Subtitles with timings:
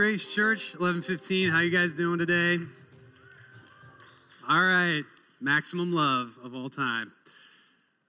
[0.00, 1.50] Grace Church, 1115.
[1.50, 2.56] How you guys doing today?
[4.48, 5.02] All right,
[5.42, 7.12] maximum love of all time.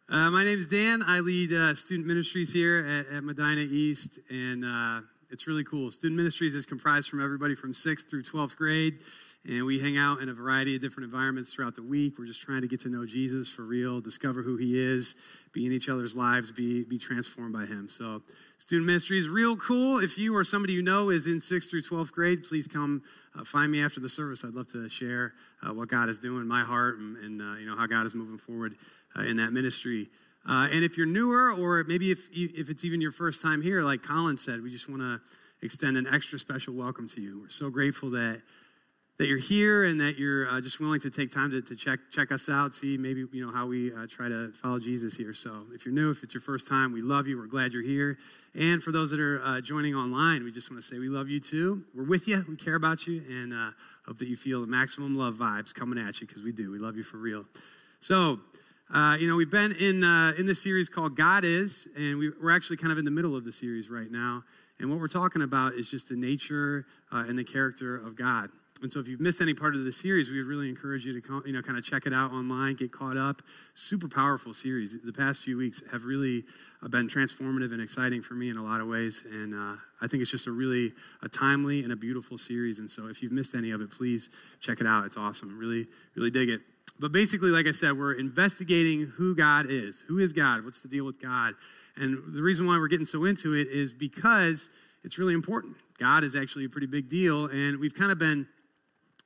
[0.08, 1.04] Uh, my name is Dan.
[1.06, 5.02] I lead uh, student ministries here at, at Medina East, and uh,
[5.32, 5.92] it's really cool.
[5.92, 9.00] Student ministries is comprised from everybody from 6th through 12th grade,
[9.48, 12.20] and we hang out in a variety of different environments throughout the week.
[12.20, 15.16] We're just trying to get to know Jesus for real, discover who he is,
[15.52, 17.90] be in each other's lives, be, be transformed by him.
[17.90, 18.22] So,
[18.60, 19.98] student ministry is real cool.
[19.98, 23.02] If you or somebody you know is in 6th through 12th grade, please come
[23.36, 24.44] uh, find me after the service.
[24.44, 27.60] I'd love to share uh, what God is doing in my heart and, and uh,
[27.60, 28.76] you know how God is moving forward
[29.18, 30.10] uh, in that ministry.
[30.48, 33.84] Uh, and if you're newer, or maybe if, if it's even your first time here,
[33.84, 35.22] like Colin said, we just want to
[35.64, 37.42] extend an extra special welcome to you.
[37.42, 38.42] We're so grateful that
[39.22, 42.00] that you're here and that you're uh, just willing to take time to, to check
[42.12, 45.34] check us out, see maybe you know how we uh, try to follow Jesus here.
[45.34, 47.38] So if you're new, if it's your first time, we love you.
[47.38, 48.18] We're glad you're here.
[48.56, 51.30] And for those that are uh, joining online, we just want to say we love
[51.30, 51.84] you too.
[51.94, 52.44] We're with you.
[52.50, 53.72] We care about you, and uh,
[54.08, 56.72] hope that you feel the maximum love vibes coming at you because we do.
[56.72, 57.46] We love you for real.
[58.02, 58.40] So.
[58.94, 62.28] Uh, you know, we've been in uh, in this series called God Is, and we,
[62.44, 64.44] are actually kind of in the middle of the series right now.
[64.82, 68.50] And what we're talking about is just the nature and the character of God.
[68.82, 71.20] And so if you've missed any part of the series, we would really encourage you
[71.20, 73.42] to you know kind of check it out online, get caught up.
[73.76, 74.98] Super powerful series.
[75.04, 76.44] The past few weeks have really
[76.84, 80.08] uh, been transformative and exciting for me in a lot of ways, and uh, I
[80.08, 82.80] think it's just a really a timely and a beautiful series.
[82.80, 84.30] And so if you've missed any of it, please
[84.60, 85.06] check it out.
[85.06, 85.58] It's awesome.
[85.60, 86.62] Really, really dig it.
[87.00, 90.04] But basically, like I said, we're investigating who God is.
[90.08, 90.66] Who is God?
[90.66, 91.54] What's the deal with God?
[91.96, 94.70] And the reason why we're getting so into it is because
[95.04, 95.78] it's really important.
[95.98, 98.48] God is actually a pretty big deal, and we've kind of been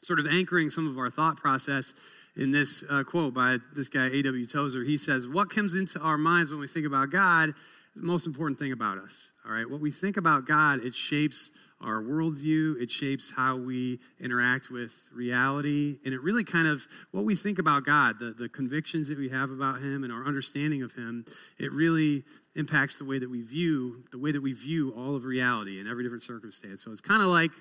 [0.02, 1.94] sort of anchoring some of our thought process
[2.36, 4.46] in this uh, quote by this guy, A.W.
[4.46, 4.84] Tozer.
[4.84, 8.28] He says, What comes into our minds when we think about God is the most
[8.28, 9.32] important thing about us.
[9.46, 14.00] All right, what we think about God, it shapes our worldview, it shapes how we
[14.20, 18.50] interact with reality, and it really kind of what we think about God, the, the
[18.50, 21.26] convictions that we have about Him and our understanding of Him,
[21.60, 22.24] it really
[22.56, 25.88] impacts the way that we view the way that we view all of reality in
[25.88, 26.84] every different circumstance.
[26.84, 27.52] So it's kind of like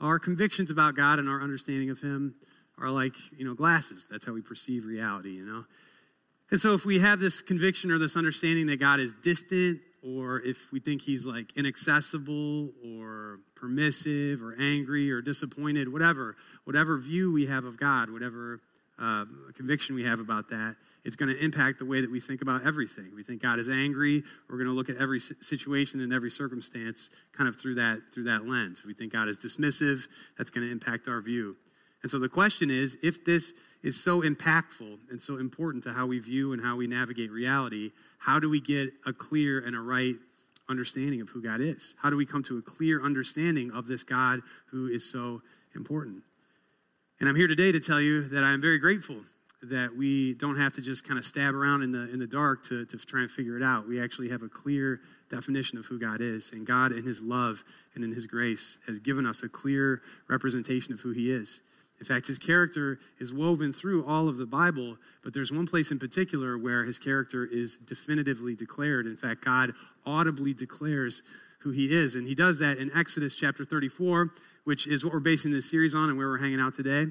[0.00, 2.34] our convictions about God and our understanding of Him
[2.78, 4.06] are like, you know, glasses.
[4.10, 5.64] That's how we perceive reality, you know?
[6.50, 10.40] And so if we have this conviction or this understanding that God is distant, or
[10.42, 17.32] if we think He's like inaccessible or permissive or angry or disappointed, whatever, whatever view
[17.32, 18.60] we have of God, whatever
[18.98, 19.24] uh,
[19.54, 22.66] conviction we have about that, it's going to impact the way that we think about
[22.66, 23.12] everything.
[23.14, 24.22] We think God is angry.
[24.48, 28.24] We're going to look at every situation and every circumstance kind of through that through
[28.24, 28.78] that lens.
[28.78, 30.06] If we think God is dismissive.
[30.38, 31.56] That's going to impact our view.
[32.02, 36.06] And so the question is, if this is so impactful and so important to how
[36.06, 39.80] we view and how we navigate reality, how do we get a clear and a
[39.80, 40.16] right
[40.68, 41.94] understanding of who God is?
[42.02, 45.42] How do we come to a clear understanding of this God who is so
[45.74, 46.22] important?
[47.20, 49.16] And I'm here today to tell you that I'm very grateful
[49.70, 52.64] that we don't have to just kind of stab around in the, in the dark
[52.64, 53.88] to, to try and figure it out.
[53.88, 56.52] We actually have a clear definition of who God is.
[56.52, 57.64] And God, in His love
[57.94, 61.60] and in His grace, has given us a clear representation of who He is.
[61.98, 65.90] In fact, His character is woven through all of the Bible, but there's one place
[65.90, 69.06] in particular where His character is definitively declared.
[69.06, 69.72] In fact, God
[70.04, 71.22] audibly declares
[71.60, 72.14] who He is.
[72.14, 74.30] And He does that in Exodus chapter 34,
[74.64, 77.10] which is what we're basing this series on and where we're hanging out today.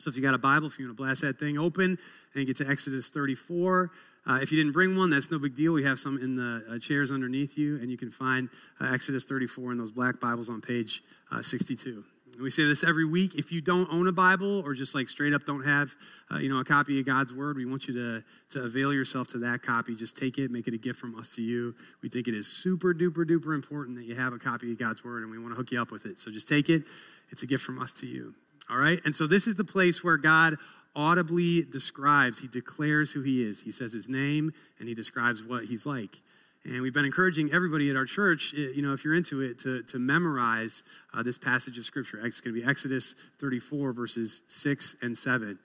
[0.00, 1.98] So if you got a Bible, if you want to blast that thing open
[2.34, 3.90] and get to Exodus 34.
[4.26, 5.72] Uh, if you didn't bring one, that's no big deal.
[5.72, 8.48] We have some in the uh, chairs underneath you, and you can find
[8.80, 11.02] uh, Exodus 34 in those black Bibles on page
[11.32, 12.04] uh, 62.
[12.34, 13.34] And we say this every week.
[13.34, 15.94] If you don't own a Bible or just like straight up don't have,
[16.30, 19.28] uh, you know, a copy of God's Word, we want you to, to avail yourself
[19.28, 19.94] to that copy.
[19.94, 21.74] Just take it, make it a gift from us to you.
[22.02, 25.02] We think it is super duper duper important that you have a copy of God's
[25.02, 26.20] Word, and we want to hook you up with it.
[26.20, 26.84] So just take it.
[27.30, 28.34] It's a gift from us to you.
[28.70, 29.00] All right?
[29.04, 30.56] And so this is the place where God
[30.94, 33.62] audibly describes, he declares who he is.
[33.62, 36.20] He says his name and he describes what he's like.
[36.64, 39.58] And we've been encouraging everybody at our church, eh, you know, if you're into it,
[39.60, 40.82] to, to memorize
[41.14, 42.24] uh, this passage of Scripture.
[42.24, 45.58] It's going to be Exodus 34, verses 6 and 7.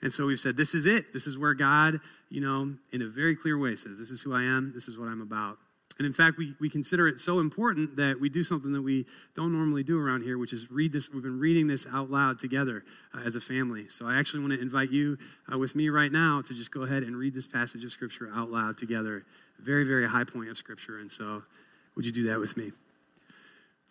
[0.00, 1.12] And so we've said, this is it.
[1.12, 2.00] This is where God,
[2.30, 4.96] you know, in a very clear way says, this is who I am, this is
[4.96, 5.58] what I'm about.
[5.98, 9.04] And in fact, we, we consider it so important that we do something that we
[9.34, 11.10] don't normally do around here, which is read this.
[11.12, 13.88] We've been reading this out loud together uh, as a family.
[13.88, 15.18] So I actually want to invite you
[15.52, 18.30] uh, with me right now to just go ahead and read this passage of Scripture
[18.32, 19.24] out loud together.
[19.58, 20.98] Very, very high point of Scripture.
[20.98, 21.42] And so
[21.96, 22.70] would you do that with me?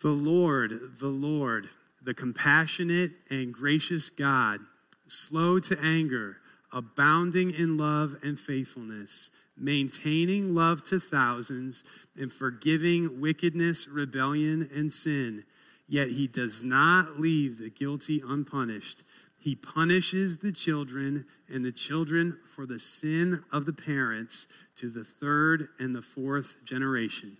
[0.00, 1.68] The Lord, the Lord,
[2.02, 4.60] the compassionate and gracious God,
[5.08, 6.38] slow to anger,
[6.72, 9.30] abounding in love and faithfulness
[9.60, 11.82] maintaining love to thousands,
[12.16, 15.42] and forgiving wickedness, rebellion, and sin,
[15.88, 19.02] Yet he does not leave the guilty unpunished.
[19.40, 25.04] He punishes the children and the children for the sin of the parents to the
[25.04, 27.38] third and the fourth generation.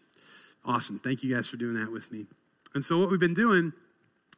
[0.65, 0.99] Awesome.
[0.99, 2.27] Thank you guys for doing that with me.
[2.75, 3.73] And so, what we've been doing,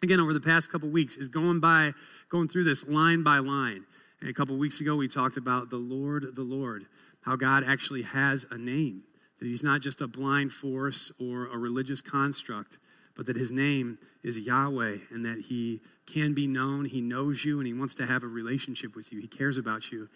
[0.02, 1.92] again, over the past couple weeks, is going by,
[2.28, 3.84] going through this line by line.
[4.22, 6.84] A couple weeks ago, we talked about the Lord, the Lord,
[7.22, 9.05] how God actually has a name,
[9.38, 12.76] that He's not just a blind force or a religious construct,
[13.17, 16.84] but that His name is Yahweh and that He can be known.
[16.84, 19.22] He knows you and He wants to have a relationship with you.
[19.22, 20.08] He cares about you.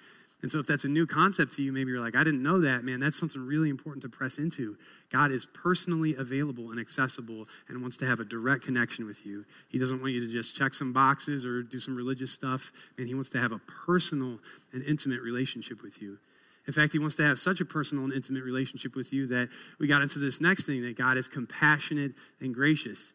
[0.45, 2.61] And so, if that's a new concept to you, maybe you're like, I didn't know
[2.61, 4.77] that, man, that's something really important to press into.
[5.09, 9.47] God is personally available and accessible and wants to have a direct connection with you.
[9.71, 13.09] He doesn't want you to just check some boxes or do some religious stuff, and
[13.09, 14.39] He wants to have a personal
[14.75, 16.19] and intimate relationship with you.
[16.67, 19.49] In fact, He wants to have such a personal and intimate relationship with you that
[19.79, 22.13] we got into this next thing that God is compassionate
[22.43, 23.15] and gracious.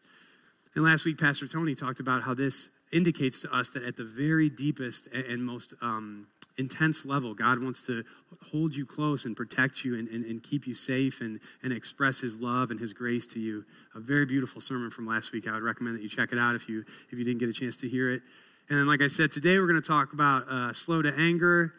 [0.74, 4.02] And last week, Pastor Tony talked about how this indicates to us that at the
[4.02, 6.26] very deepest and most um,
[6.58, 8.04] intense level, God wants to
[8.50, 12.20] hold you close and protect you and, and, and, keep you safe and, and express
[12.20, 13.64] his love and his grace to you.
[13.94, 15.48] A very beautiful sermon from last week.
[15.48, 17.52] I would recommend that you check it out if you, if you didn't get a
[17.52, 18.22] chance to hear it.
[18.68, 21.72] And then, like I said, today we're going to talk about uh, slow to anger.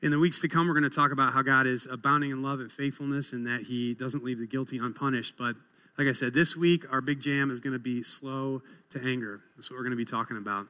[0.00, 2.42] In the weeks to come, we're going to talk about how God is abounding in
[2.42, 5.34] love and faithfulness and that he doesn't leave the guilty unpunished.
[5.36, 5.56] But
[5.98, 9.40] like I said, this week our big jam is going to be slow to anger.
[9.56, 10.68] That's what we're going to be talking about.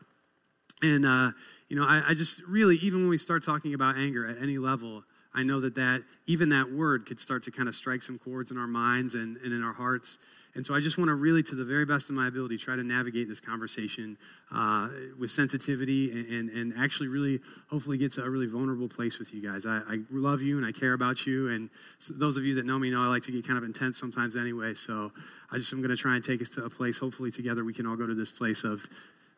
[0.83, 1.33] And, uh,
[1.69, 4.59] you know, I, I just really, even when we start talking about anger at any
[4.59, 5.03] level,
[5.35, 8.51] I know that, that even that word could start to kind of strike some chords
[8.51, 10.19] in our minds and, and in our hearts.
[10.55, 12.75] And so I just want to really, to the very best of my ability, try
[12.75, 14.17] to navigate this conversation
[14.51, 14.89] uh,
[15.19, 17.41] with sensitivity and, and, and, actually really,
[17.71, 19.67] hopefully, get to a really vulnerable place with you guys.
[19.67, 21.51] I, I love you and I care about you.
[21.51, 23.65] And so those of you that know me know I like to get kind of
[23.65, 24.75] intense sometimes anyway.
[24.75, 25.13] So
[25.53, 27.75] I just am going to try and take us to a place, hopefully, together we
[27.75, 28.89] can all go to this place of,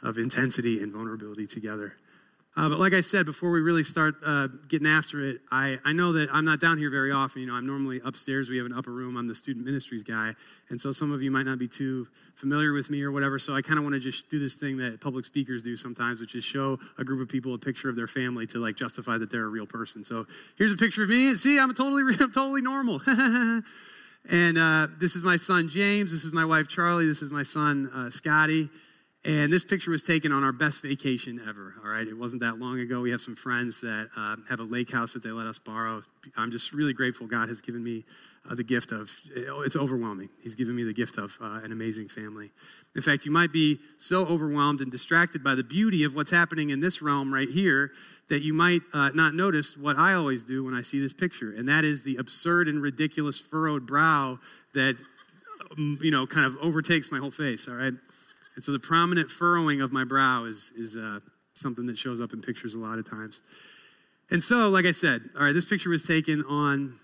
[0.03, 1.95] of intensity and vulnerability together.
[2.57, 5.93] Uh, but like I said, before we really start uh, getting after it, I, I
[5.93, 7.43] know that I'm not down here very often.
[7.43, 8.51] You know, I'm normally upstairs.
[8.51, 9.17] We have an upper room.
[9.17, 10.35] I'm the student ministries guy.
[10.69, 13.39] And so some of you might not be too familiar with me or whatever.
[13.39, 16.21] So I kind of want to just do this thing that public speakers do sometimes,
[16.21, 19.17] which is show a group of people a picture of their family to like justify
[19.17, 20.03] that they're a real person.
[20.03, 20.27] So
[20.59, 21.37] here's a picture of me.
[21.37, 23.01] See, I'm totally, I'm totally normal.
[24.29, 26.11] and uh, this is my son, James.
[26.11, 27.07] This is my wife, Charlie.
[27.07, 28.71] This is my son, uh, Scotty.
[29.23, 31.75] And this picture was taken on our best vacation ever.
[31.85, 33.03] All right, it wasn't that long ago.
[33.03, 36.03] We have some friends that uh, have a lake house that they let us borrow.
[36.39, 37.27] I'm just really grateful.
[37.27, 38.05] God has given me
[38.51, 39.11] uh, the gift of.
[39.37, 40.31] It's overwhelming.
[40.43, 42.51] He's given me the gift of uh, an amazing family.
[42.97, 46.71] In fact, you might be so overwhelmed and distracted by the beauty of what's happening
[46.71, 47.93] in this realm right here
[48.31, 51.53] that you might uh, not notice what I always do when I see this picture,
[51.53, 54.39] and that is the absurd and ridiculous furrowed brow
[54.73, 54.97] that
[55.73, 57.69] um, you know kind of overtakes my whole face.
[57.69, 57.93] All right.
[58.55, 61.21] And so the prominent furrowing of my brow is, is uh,
[61.55, 63.41] something that shows up in pictures a lot of times.
[64.31, 66.99] And so, like I said, all right, this picture was taken on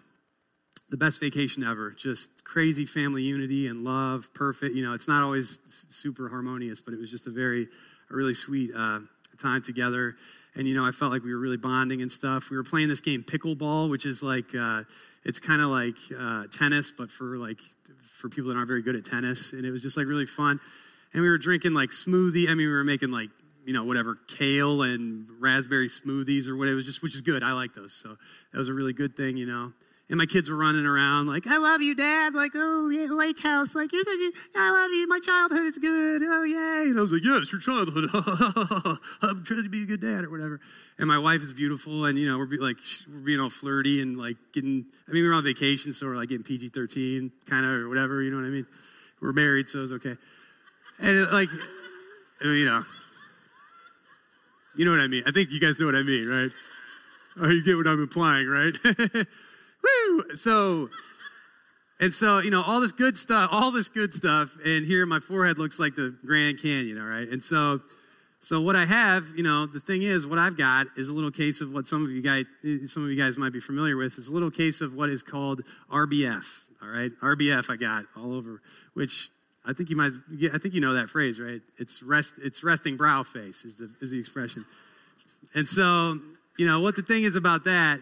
[0.90, 1.90] the best vacation ever.
[1.90, 4.75] Just crazy family unity and love, perfect.
[4.76, 7.68] You know, it's not always super harmonious, but it was just a very,
[8.11, 9.00] a really sweet uh,
[9.42, 10.14] time together.
[10.54, 12.49] And, you know, I felt like we were really bonding and stuff.
[12.50, 14.85] We were playing this game, pickleball, which is like, uh,
[15.25, 17.59] it's kind of like uh, tennis, but for like,
[18.00, 19.52] for people that aren't very good at tennis.
[19.52, 20.61] And it was just like really fun
[21.16, 22.44] and we were drinking like smoothie.
[22.44, 23.30] I mean, we were making like
[23.64, 26.80] you know whatever kale and raspberry smoothies or whatever.
[26.82, 27.42] Just which is good.
[27.42, 28.16] I like those, so
[28.52, 29.73] that was a really good thing, you know.
[30.08, 33.42] And my kids were running around like, "I love you, Dad!" Like, "Oh, yeah, lake
[33.42, 35.08] house!" Like, "You're such a, I love you.
[35.08, 36.23] My childhood is good.
[36.23, 38.11] Oh, yay!" And I was like, "Yes, your childhood.
[39.23, 40.61] I'm trying to be a good dad or whatever."
[40.99, 42.76] And my wife is beautiful, and you know, we're be, like,
[43.11, 44.85] we're being all flirty and like getting.
[45.08, 48.23] I mean, we are on vacation, so we're like getting PG-13 kind of or whatever.
[48.23, 48.66] You know what I mean?
[49.23, 50.16] We're married, so it's okay.
[50.98, 51.50] And like,
[52.42, 52.84] you know,
[54.76, 55.22] you know what I mean.
[55.26, 56.50] I think you guys know what I mean, right?
[57.38, 58.74] Oh, you get what I'm implying, right?
[59.82, 60.36] Woo!
[60.36, 60.90] So,
[62.00, 65.20] and so, you know, all this good stuff, all this good stuff, and here my
[65.20, 67.28] forehead looks like the Grand Canyon, all right?
[67.28, 67.80] And so,
[68.40, 71.30] so what I have, you know, the thing is, what I've got is a little
[71.30, 72.44] case of what some of you guys,
[72.90, 75.22] some of you guys might be familiar with, is a little case of what is
[75.22, 76.44] called RBF.
[76.82, 78.60] All right, RBF I got all over,
[78.94, 79.30] which
[79.66, 80.12] I think you might.
[80.52, 81.61] I think you know that phrase, right?
[81.78, 82.35] It's rest.
[82.42, 84.64] It's resting brow face is the is the expression.
[85.54, 86.18] And so,
[86.58, 88.00] you know, what the thing is about that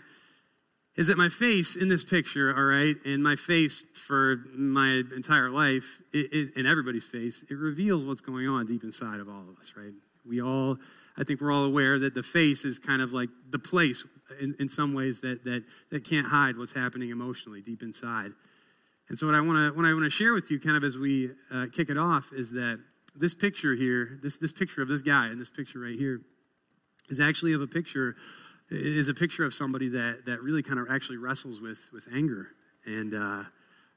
[0.96, 5.50] is that my face in this picture, all right, and my face for my entire
[5.50, 9.42] life, it, it, and everybody's face, it reveals what's going on deep inside of all
[9.48, 9.92] of us, right?
[10.26, 10.78] We all,
[11.18, 14.06] I think we're all aware that the face is kind of like the place
[14.40, 18.30] in, in some ways that, that, that can't hide what's happening emotionally deep inside.
[19.08, 20.84] And so, what I want to what I want to share with you, kind of
[20.84, 22.80] as we uh, kick it off, is that
[23.16, 26.20] this picture here, this, this picture of this guy and this picture right here,
[27.08, 28.16] is actually of a picture,
[28.70, 32.48] is a picture of somebody that, that really kind of actually wrestles with, with anger.
[32.86, 33.44] And uh,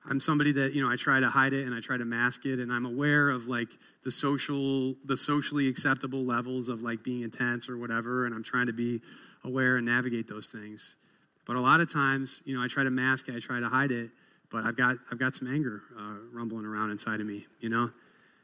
[0.09, 2.45] I'm somebody that, you know, I try to hide it and I try to mask
[2.45, 2.59] it.
[2.59, 3.69] And I'm aware of like
[4.03, 8.25] the social, the socially acceptable levels of like being intense or whatever.
[8.25, 9.01] And I'm trying to be
[9.43, 10.97] aware and navigate those things.
[11.45, 13.69] But a lot of times, you know, I try to mask it, I try to
[13.69, 14.09] hide it,
[14.51, 17.89] but I've got, I've got some anger uh, rumbling around inside of me, you know?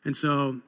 [0.06, 0.60] And so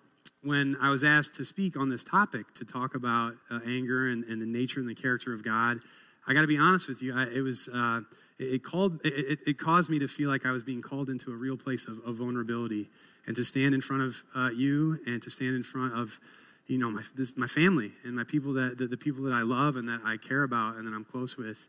[0.44, 4.24] when I was asked to speak on this topic, to talk about uh, anger and,
[4.26, 5.80] and, the nature and the character of God,
[6.28, 7.14] I got to be honest with you.
[7.16, 8.02] I, it was uh,
[8.40, 11.32] it, it, called it, it, caused me to feel like I was being called into
[11.32, 12.90] a real place of, of vulnerability,
[13.28, 16.20] and to stand in front of uh, you, and to stand in front of
[16.68, 19.42] you know my this, my family and my people that the, the, people that I
[19.42, 21.68] love and that I care about and that I'm close with,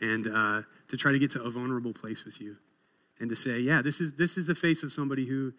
[0.00, 2.56] and uh, to try to get to a vulnerable place with you,
[3.20, 5.52] and to say, yeah, this is this is the face of somebody who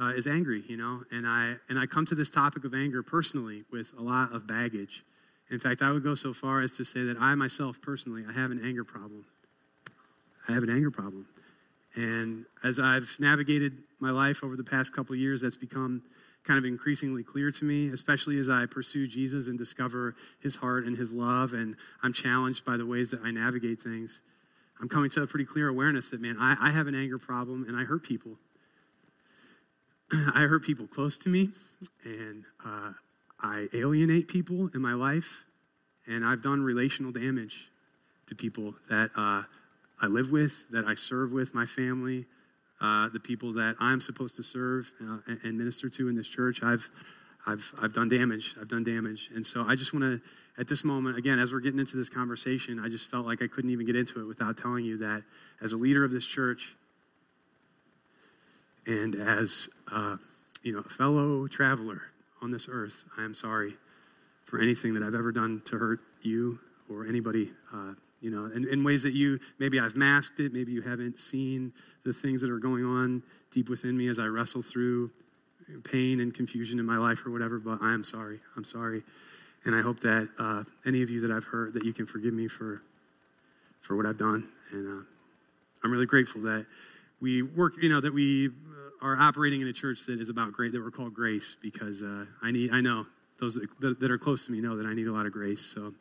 [0.00, 3.02] uh, is angry, you know, and I and I come to this topic of anger
[3.02, 5.04] personally with a lot of baggage.
[5.50, 8.32] In fact, I would go so far as to say that I myself personally, I
[8.32, 9.24] have an anger problem.
[10.48, 11.26] I have an anger problem.
[11.96, 16.02] And as I've navigated my life over the past couple years, that's become
[16.44, 20.84] kind of increasingly clear to me, especially as I pursue Jesus and discover his heart
[20.84, 24.22] and his love, and I'm challenged by the ways that I navigate things.
[24.80, 27.64] I'm coming to a pretty clear awareness that, man, I, I have an anger problem
[27.66, 28.38] and I hurt people.
[30.34, 31.50] I hurt people close to me,
[32.04, 32.92] and uh,
[33.40, 35.44] I alienate people in my life,
[36.06, 37.70] and I've done relational damage
[38.26, 39.42] to people that uh,
[40.00, 42.26] I live with, that I serve with, my family,
[42.80, 46.28] uh, the people that I'm supposed to serve uh, and, and minister to in this
[46.28, 46.62] church.
[46.62, 46.88] I've,
[47.46, 48.54] I've, I've done damage.
[48.60, 50.20] I've done damage, and so I just want to,
[50.58, 53.46] at this moment, again, as we're getting into this conversation, I just felt like I
[53.46, 55.22] couldn't even get into it without telling you that
[55.62, 56.74] as a leader of this church,
[58.86, 60.16] and as uh,
[60.62, 62.02] you know, a fellow traveler
[62.42, 63.74] on this earth, I am sorry
[64.44, 66.58] for anything that I've ever done to hurt you
[66.90, 67.50] or anybody.
[67.72, 71.20] Uh, you know, in, in ways that you maybe I've masked it, maybe you haven't
[71.20, 71.72] seen
[72.04, 73.22] the things that are going on
[73.52, 75.10] deep within me as I wrestle through
[75.84, 77.58] pain and confusion in my life or whatever.
[77.58, 78.40] But I am sorry.
[78.56, 79.02] I'm sorry,
[79.68, 82.32] and I hope that uh, any of you that I've hurt that you can forgive
[82.32, 82.82] me for
[83.80, 84.48] for what I've done.
[84.72, 85.04] And uh,
[85.84, 86.66] I'm really grateful that
[87.20, 87.74] we work.
[87.80, 88.50] You know that we
[89.02, 92.24] are operating in a church that is about great, that we're called Grace, because uh,
[92.42, 93.06] I need, I know
[93.40, 95.60] those that, that are close to me know that I need a lot of grace.
[95.60, 95.92] So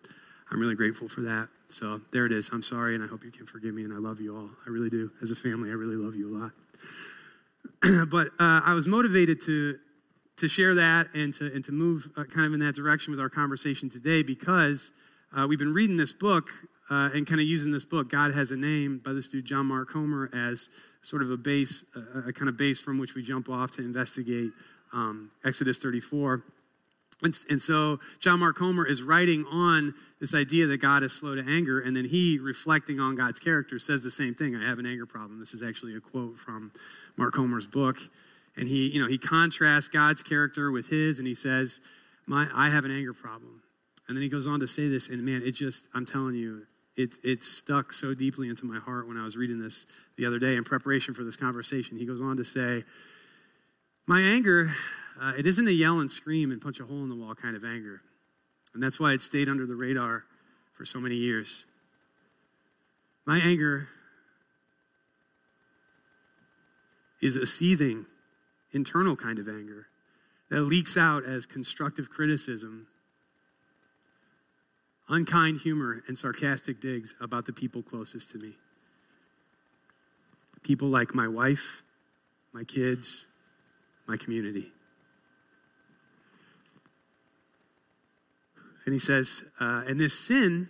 [0.49, 1.49] I'm really grateful for that.
[1.69, 2.49] So there it is.
[2.51, 4.49] I'm sorry, and I hope you can forgive me, and I love you all.
[4.65, 5.11] I really do.
[5.21, 8.07] As a family, I really love you a lot.
[8.09, 9.77] but uh, I was motivated to
[10.37, 13.19] to share that and to and to move uh, kind of in that direction with
[13.19, 14.91] our conversation today because
[15.35, 16.49] uh, we've been reading this book
[16.89, 19.65] uh, and kind of using this book, God Has a Name, by this dude, John
[19.65, 20.69] Mark Comer, as
[21.01, 23.81] sort of a base, a, a kind of base from which we jump off to
[23.81, 24.51] investigate
[24.93, 26.43] um, Exodus 34.
[27.23, 31.35] And, and, so John Mark Comer is writing on this idea that God is slow
[31.35, 34.55] to anger, and then he, reflecting on God's character, says the same thing.
[34.55, 35.39] I have an anger problem.
[35.39, 36.71] This is actually a quote from
[37.17, 37.97] Mark Comer's book.
[38.57, 41.79] And he, you know, he contrasts God's character with his, and he says,
[42.25, 43.61] My, I have an anger problem.
[44.07, 46.65] And then he goes on to say this, and man, it just, I'm telling you,
[46.95, 49.85] it, it stuck so deeply into my heart when I was reading this
[50.17, 51.97] the other day in preparation for this conversation.
[51.97, 52.83] He goes on to say,
[54.07, 54.71] My anger,
[55.21, 57.55] uh, it isn't a yell and scream and punch a hole in the wall kind
[57.55, 58.01] of anger.
[58.73, 60.23] And that's why it stayed under the radar
[60.73, 61.65] for so many years.
[63.25, 63.87] My anger
[67.21, 68.05] is a seething,
[68.73, 69.87] internal kind of anger
[70.49, 72.87] that leaks out as constructive criticism
[75.09, 78.55] unkind humor, and sarcastic digs about the people closest to me.
[80.63, 81.83] People like my wife,
[82.53, 83.27] my kids,
[84.05, 84.71] my community.
[88.85, 90.69] And he says, uh, and this sin,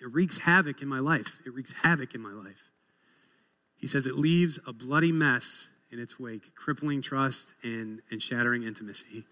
[0.00, 1.40] it wreaks havoc in my life.
[1.44, 2.70] It wreaks havoc in my life.
[3.76, 8.62] He says it leaves a bloody mess in its wake, crippling trust and, and shattering
[8.62, 9.24] intimacy.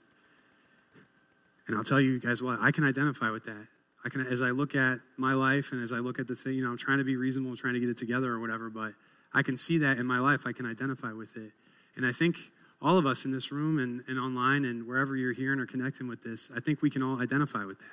[1.67, 3.67] And I'll tell you guys what, I can identify with that.
[4.05, 6.55] I can, as I look at my life and as I look at the thing,
[6.55, 8.93] you know, I'm trying to be reasonable, trying to get it together or whatever, but
[9.33, 10.47] I can see that in my life.
[10.47, 11.53] I can identify with it.
[11.97, 12.37] And I think
[12.83, 16.09] all of us in this room and, and online and wherever you're hearing or connecting
[16.09, 17.87] with this, I think we can all identify with that.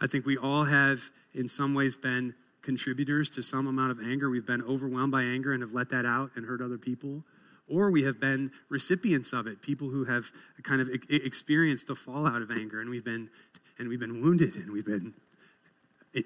[0.00, 1.02] I think we all have,
[1.34, 4.30] in some ways, been contributors to some amount of anger.
[4.30, 7.24] We've been overwhelmed by anger and have let that out and hurt other people
[7.72, 10.26] or we have been recipients of it, people who have
[10.62, 13.30] kind of experienced the fallout of anger, and we've been
[13.78, 15.14] and we've been wounded and we've been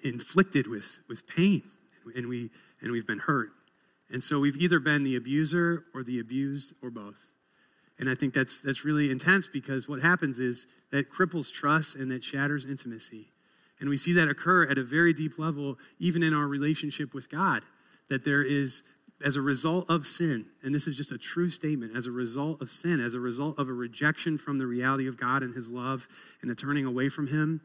[0.02, 1.62] inflicted with with pain,
[2.14, 2.50] and we
[2.82, 3.50] and we've been hurt,
[4.10, 7.32] and so we've either been the abuser or the abused or both.
[7.98, 12.10] And I think that's, that's really intense because what happens is that cripples trust and
[12.10, 13.28] that shatters intimacy.
[13.80, 17.30] And we see that occur at a very deep level, even in our relationship with
[17.30, 17.62] God,
[18.08, 18.82] that there is,
[19.24, 22.60] as a result of sin, and this is just a true statement, as a result
[22.60, 25.70] of sin, as a result of a rejection from the reality of God and His
[25.70, 26.06] love
[26.42, 27.62] and a turning away from Him,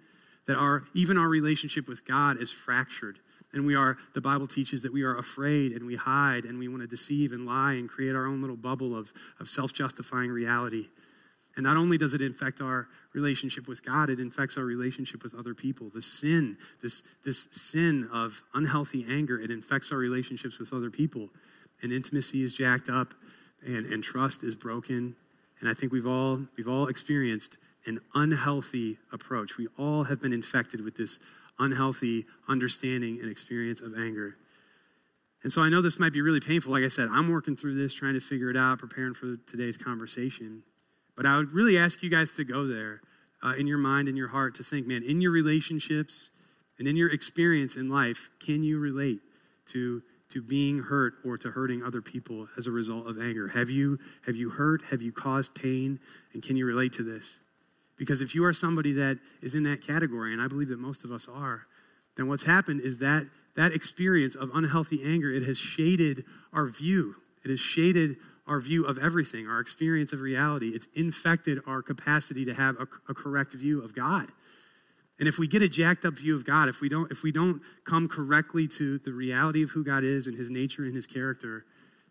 [0.48, 3.20] that our, even our relationship with God is fractured.
[3.53, 6.70] And we are, the Bible teaches that we are afraid and we hide and we
[6.70, 10.29] want to deceive and lie and create our own little bubble of, of self justifying
[10.29, 10.88] reality.
[11.55, 15.36] And not only does it infect our relationship with God, it infects our relationship with
[15.36, 15.89] other people.
[15.93, 21.29] The sin, this, this sin of unhealthy anger, it infects our relationships with other people.
[21.81, 23.13] And intimacy is jacked up
[23.65, 25.15] and, and trust is broken.
[25.60, 29.58] And I think we've all, we've all experienced an unhealthy approach.
[29.58, 31.20] We all have been infected with this
[31.60, 34.38] unhealthy understanding and experience of anger.
[35.43, 36.72] And so I know this might be really painful.
[36.72, 39.77] Like I said, I'm working through this, trying to figure it out, preparing for today's
[39.77, 40.63] conversation.
[41.21, 42.99] But I would really ask you guys to go there
[43.43, 46.31] uh, in your mind and your heart to think, man, in your relationships
[46.79, 49.19] and in your experience in life, can you relate
[49.67, 53.49] to, to being hurt or to hurting other people as a result of anger?
[53.49, 54.81] Have you, have you hurt?
[54.89, 55.99] Have you caused pain?
[56.33, 57.41] And can you relate to this?
[57.99, 61.03] Because if you are somebody that is in that category, and I believe that most
[61.05, 61.67] of us are,
[62.17, 67.17] then what's happened is that that experience of unhealthy anger, it has shaded our view.
[67.45, 68.17] It has shaded
[68.51, 70.72] our view of everything, our experience of reality.
[70.75, 74.27] It's infected our capacity to have a, a, correct view of God.
[75.20, 77.31] And if we get a jacked up view of God, if we don't, if we
[77.31, 81.08] don't come correctly to the reality of who God is and his nature and his
[81.08, 81.63] character,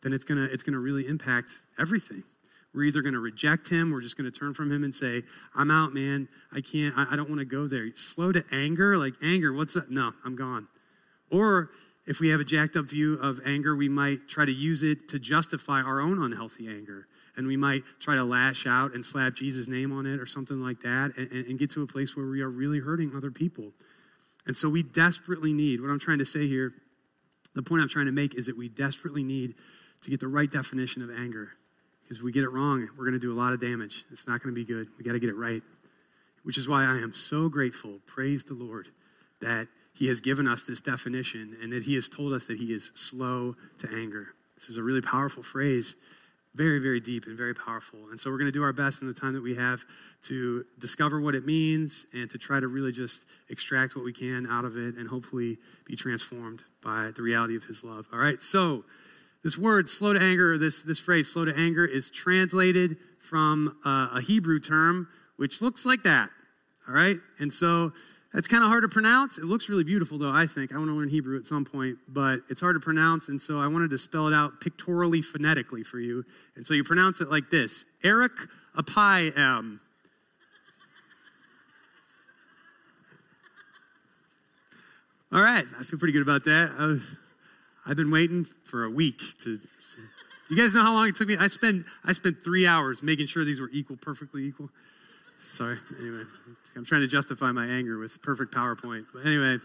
[0.03, 2.25] then it's gonna, it's gonna really impact everything.
[2.73, 5.25] We're either going to reject him, we're just going to turn from him and say,
[5.57, 6.29] I'm out, man.
[6.55, 7.89] I can't, I, I don't want to go there.
[7.97, 9.91] Slow to anger, like anger, what's that?
[9.91, 10.69] No, I'm gone.
[11.33, 11.71] Or
[12.06, 15.08] if we have a jacked up view of anger, we might try to use it
[15.08, 17.06] to justify our own unhealthy anger.
[17.36, 20.60] And we might try to lash out and slap Jesus' name on it or something
[20.60, 23.73] like that and, and, get to a place where we are really hurting other people.
[24.47, 26.73] And so we desperately need, what I'm trying to say here,
[27.54, 29.54] the point I'm trying to make is that we desperately need
[30.02, 31.52] to get the right definition of anger.
[32.02, 34.04] Because if we get it wrong, we're going to do a lot of damage.
[34.10, 34.89] It's not going to be good.
[34.99, 35.63] We got to get it right.
[36.43, 38.89] Which is why I am so grateful, praise the Lord,
[39.41, 39.69] that
[40.00, 42.91] he has given us this definition and that he has told us that he is
[42.95, 44.28] slow to anger.
[44.56, 45.95] This is a really powerful phrase,
[46.54, 48.08] very, very deep and very powerful.
[48.08, 49.84] And so we're going to do our best in the time that we have
[50.23, 54.47] to discover what it means and to try to really just extract what we can
[54.47, 58.08] out of it and hopefully be transformed by the reality of his love.
[58.10, 58.86] All right, so
[59.45, 64.17] this word, slow to anger, this, this phrase, slow to anger, is translated from uh,
[64.17, 66.30] a Hebrew term which looks like that.
[66.89, 67.93] All right, and so
[68.32, 69.38] that's kind of hard to pronounce.
[69.38, 70.73] It looks really beautiful, though, I think.
[70.73, 73.60] I want to learn Hebrew at some point, but it's hard to pronounce, and so
[73.60, 76.25] I wanted to spell it out pictorially, phonetically for you.
[76.54, 78.32] And so you pronounce it like this Eric
[78.76, 79.80] Apayem.
[85.32, 87.00] All right, I feel pretty good about that.
[87.86, 89.58] I've been waiting for a week to.
[90.49, 91.36] You guys know how long it took me?
[91.38, 94.69] I spent I spent three hours making sure these were equal, perfectly equal.
[95.41, 95.79] Sorry.
[95.99, 96.23] Anyway,
[96.76, 99.07] I'm trying to justify my anger with perfect PowerPoint.
[99.13, 99.59] But anyway,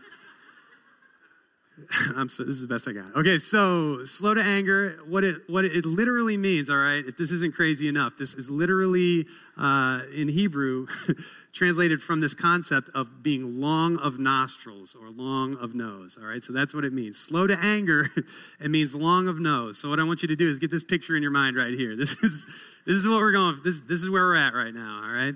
[2.16, 3.16] I'm so, this is the best I got.
[3.16, 4.98] Okay, so slow to anger.
[5.08, 6.70] What it what it literally means.
[6.70, 9.26] All right, if this isn't crazy enough, this is literally
[9.58, 10.88] uh, in Hebrew
[11.54, 16.18] translated from this concept of being long of nostrils or long of nose.
[16.20, 17.18] All right, so that's what it means.
[17.18, 18.10] Slow to anger.
[18.60, 19.78] it means long of nose.
[19.78, 21.74] So what I want you to do is get this picture in your mind right
[21.74, 21.96] here.
[21.98, 22.46] This is
[22.86, 23.60] this is what we're going.
[23.64, 25.02] This this is where we're at right now.
[25.04, 25.36] All right.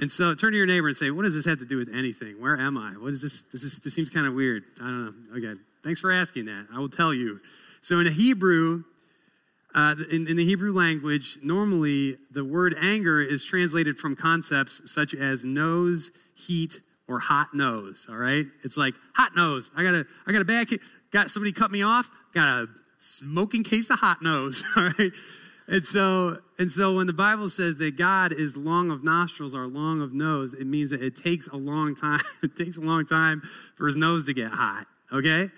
[0.00, 1.90] And so turn to your neighbor and say, What does this have to do with
[1.94, 2.40] anything?
[2.40, 2.92] Where am I?
[2.92, 3.42] What is this?
[3.42, 4.64] This, is, this seems kind of weird.
[4.80, 5.36] I don't know.
[5.36, 5.60] Okay.
[5.82, 6.66] Thanks for asking that.
[6.74, 7.40] I will tell you.
[7.82, 8.84] So in Hebrew,
[9.74, 15.14] uh, in, in, the Hebrew language, normally the word anger is translated from concepts such
[15.14, 18.06] as nose, heat, or hot nose.
[18.10, 19.70] All right, it's like hot nose.
[19.76, 20.68] I got a, I got a bad,
[21.10, 22.10] got somebody cut me off.
[22.34, 24.62] Got a smoking case of hot nose.
[24.76, 25.12] All right,
[25.70, 29.68] and so, and so when the Bible says that God is long of nostrils or
[29.68, 32.20] long of nose, it means that it takes a long time.
[32.42, 33.40] it takes a long time
[33.76, 34.86] for his nose to get hot.
[35.12, 35.48] Okay?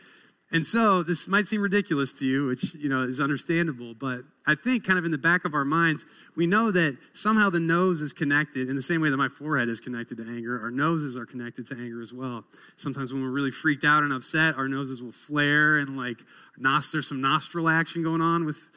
[0.53, 4.55] And so this might seem ridiculous to you, which you know is understandable, but I
[4.55, 6.05] think kind of in the back of our minds,
[6.37, 9.71] we know that somehow the nose is connected in the same way that my forehead
[9.71, 10.61] is connected to anger.
[10.61, 12.45] Our noses are connected to anger as well.
[12.77, 16.19] Sometimes when we're really freaked out and upset, our noses will flare and like
[16.59, 18.69] there's some nostril action going on with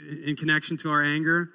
[0.00, 1.50] in connection to our anger.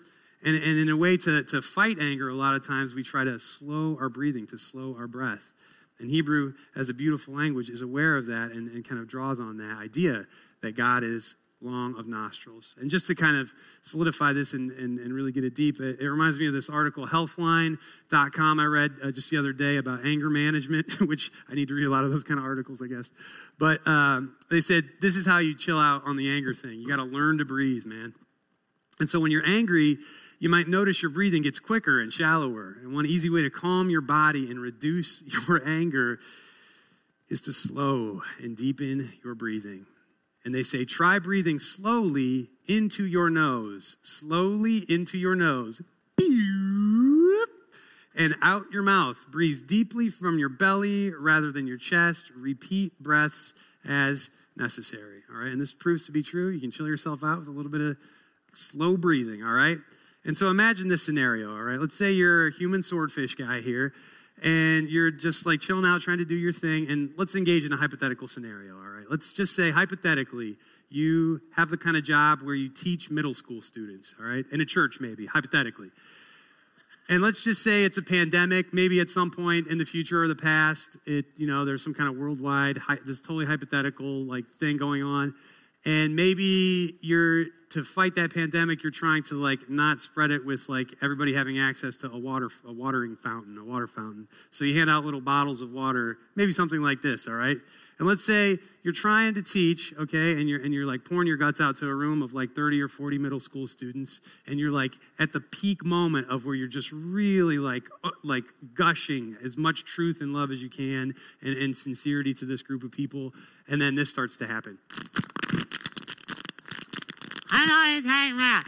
[0.45, 3.25] And, and in a way to, to fight anger, a lot of times we try
[3.25, 5.52] to slow our breathing, to slow our breath.
[5.99, 9.39] And Hebrew, as a beautiful language, is aware of that and, and kind of draws
[9.39, 10.25] on that idea
[10.62, 12.75] that God is long of nostrils.
[12.80, 15.99] And just to kind of solidify this and, and, and really get it deep, it,
[15.99, 20.06] it, reminds me of this article, healthline.com, I read uh, just the other day about
[20.06, 22.88] anger management, which I need to read a lot of those kind of articles, I
[22.88, 23.12] guess.
[23.58, 26.80] But um, they said, this is how you chill out on the anger thing.
[26.80, 28.13] You got to learn to breathe, man.
[29.00, 29.98] And so when you're angry,
[30.40, 32.78] you might notice your breathing gets quicker and shallower.
[32.82, 36.20] And one easy way to calm your body and reduce your anger
[37.30, 39.86] is to slow and deepen your breathing.
[40.46, 45.82] And they say, try breathing slowly into your nose, slowly into your nose,
[48.18, 49.18] and out your mouth.
[49.30, 52.32] Breathe deeply from your belly rather than your chest.
[52.36, 53.54] Repeat breaths
[53.86, 55.24] as necessary.
[55.30, 56.50] All right, and this proves to be true.
[56.50, 57.98] You can chill yourself out with a little bit of
[58.54, 59.44] slow breathing.
[59.44, 59.78] All right,
[60.26, 61.56] and so imagine this scenario.
[61.56, 63.94] All right, let's say you're a human swordfish guy here,
[64.44, 67.74] and you're just like chilling out, trying to do your thing, and let's engage in
[67.74, 68.76] a hypothetical scenario.
[68.76, 70.58] All right, let's just say hypothetically,
[70.90, 74.62] you have the kind of job where you teach middle school students, all right, in
[74.62, 75.92] a church maybe, hypothetically.
[77.10, 80.28] And let's just say it's a pandemic, maybe at some point in the future or
[80.28, 84.78] the past, it, you know, there's some kind of worldwide, this totally hypothetical like thing
[84.78, 85.34] going on.
[85.86, 90.68] And maybe you're to fight that pandemic, you're trying to like not spread it with
[90.68, 94.28] like everybody having access to a water a watering fountain, a water fountain.
[94.52, 97.58] So you hand out little bottles of water, maybe something like this, all right?
[98.00, 101.38] And let's say you're trying to teach, okay, and you're and you're like pouring your
[101.38, 104.72] guts out to a room of like 30 or 40 middle school students, and you're
[104.72, 109.58] like at the peak moment of where you're just really like uh, like gushing as
[109.58, 113.34] much truth and love as you can and, and sincerity to this group of people,
[113.68, 114.80] and then this starts to happen.
[117.52, 118.64] I know you're talking about.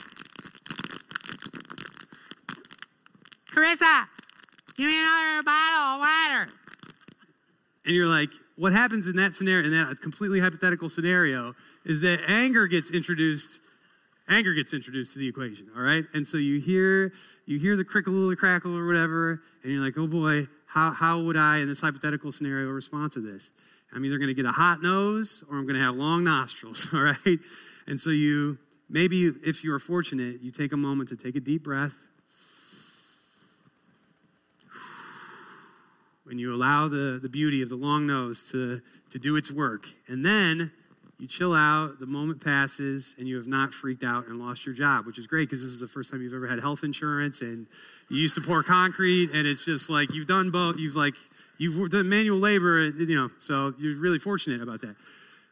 [3.52, 4.08] Carissa,
[4.78, 6.54] give me another bottle of water.
[7.86, 12.22] And you're like, what happens in that scenario, in that completely hypothetical scenario, is that
[12.28, 13.60] anger gets introduced.
[14.30, 16.06] Anger gets introduced to the equation, all right?
[16.14, 17.12] And so you hear
[17.46, 21.20] you hear the crickle the crackle or whatever, and you're like, oh boy, how, how
[21.20, 23.52] would I, in this hypothetical scenario, respond to this?
[23.94, 26.88] I'm either going to get a hot nose or I'm going to have long nostrils,
[26.94, 27.40] all right?
[27.88, 28.58] And so you
[28.94, 31.98] Maybe if you are fortunate, you take a moment to take a deep breath.
[36.26, 39.88] When you allow the, the beauty of the long nose to, to do its work.
[40.10, 40.74] And then
[41.20, 44.76] you chill out, the moment passes, and you have not freaked out and lost your
[44.76, 47.42] job, which is great because this is the first time you've ever had health insurance
[47.42, 47.68] and
[48.10, 50.78] you used to pour concrete, and it's just like you've done both.
[50.78, 51.16] You've like,
[51.58, 54.98] you've done manual labor, you know, so you're really fortunate about that.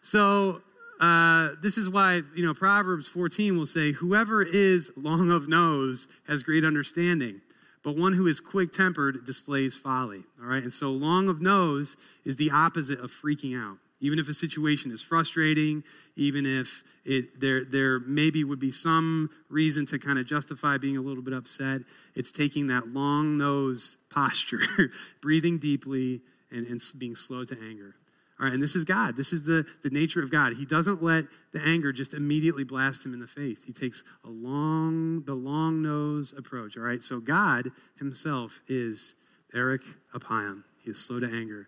[0.01, 0.61] So
[0.99, 6.07] uh, this is why, you know, Proverbs 14 will say, Whoever is long of nose
[6.27, 7.41] has great understanding,
[7.83, 10.23] but one who is quick tempered displays folly.
[10.41, 10.61] All right.
[10.61, 13.77] And so, long of nose is the opposite of freaking out.
[14.01, 15.83] Even if a situation is frustrating,
[16.15, 20.95] even if it, there, there maybe would be some reason to kind of justify being
[20.95, 21.81] a little bit upset,
[22.15, 24.61] it's taking that long nose posture,
[25.21, 27.95] breathing deeply, and, and being slow to anger.
[28.39, 29.17] All right, and this is God.
[29.17, 30.53] This is the, the nature of God.
[30.53, 33.65] He doesn't let the anger just immediately blast him in the face.
[33.65, 36.77] He takes a long, the long nose approach.
[36.77, 39.15] All right, so God himself is
[39.53, 39.81] Eric
[40.13, 40.63] Apiam.
[40.81, 41.67] He is slow to anger.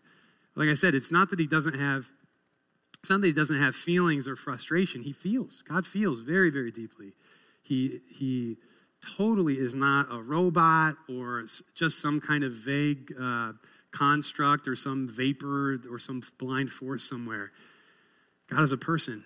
[0.55, 2.09] Like I said, it's not that he doesn't have,
[2.99, 5.01] it's not that he doesn't have feelings or frustration.
[5.01, 5.61] He feels.
[5.63, 7.11] God feels very, very deeply.
[7.63, 8.57] He, he
[9.17, 13.53] totally is not a robot or just some kind of vague, uh,
[13.91, 17.51] construct or some vapor or some blind force somewhere.
[18.49, 19.23] God is a person,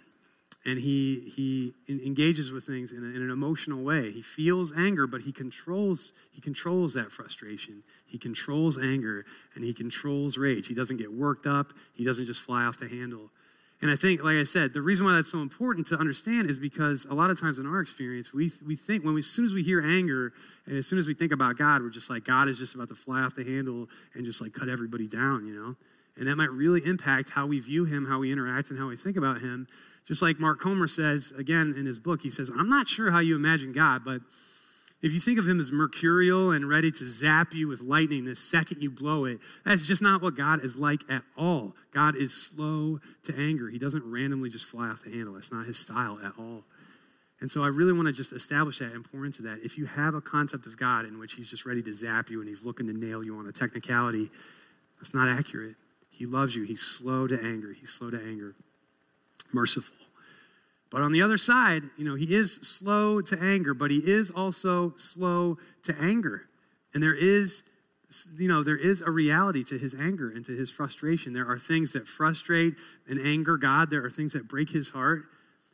[0.65, 4.11] and he he engages with things in, a, in, an emotional way.
[4.11, 7.83] He feels anger, but he controls he controls that frustration.
[8.05, 9.25] He controls anger
[9.55, 10.67] and he controls rage.
[10.67, 11.73] He doesn't get worked up.
[11.93, 13.31] He doesn't just fly off the handle.
[13.85, 16.57] And I think, like I said, the reason why that's so important to understand is
[16.57, 19.45] because a lot of times in our experience, we, we think when we, as soon
[19.45, 20.33] as we hear anger
[20.65, 22.87] and as soon as we think about God, we're just like, God is just about
[22.87, 25.75] to fly off the handle and just like cut everybody down, you know?
[26.17, 28.97] And that might really impact how we view him, how we interact, and how we
[28.97, 29.67] think about him.
[30.03, 33.19] Just like Mark Comer says, again, in his book, he says, I'm not sure how
[33.19, 34.21] you imagine God, but
[35.01, 38.35] if you think of him as mercurial and ready to zap you with lightning the
[38.35, 41.75] second you blow it, that's just not what God is like at all.
[41.91, 43.69] God is slow to anger.
[43.69, 45.33] He doesn't randomly just fly off the handle.
[45.33, 46.63] That's not his style at all.
[47.41, 49.59] And so I really want to just establish that and pour into that.
[49.63, 52.39] If you have a concept of God in which he's just ready to zap you
[52.39, 54.31] and he's looking to nail you on a technicality,
[54.97, 55.75] that's not accurate.
[56.09, 56.63] He loves you.
[56.63, 57.73] He's slow to anger.
[57.73, 58.55] He's slow to anger.
[59.51, 60.04] Merciful.
[60.95, 64.31] But on the other side, you know, he is slow to anger, but he is
[64.31, 66.43] also slow to anger.
[66.93, 67.63] And there is,
[68.37, 71.33] you know, there is a reality to his anger and to his frustration.
[71.33, 72.75] There are things that frustrate
[73.09, 75.25] and anger God, there are things that break his heart.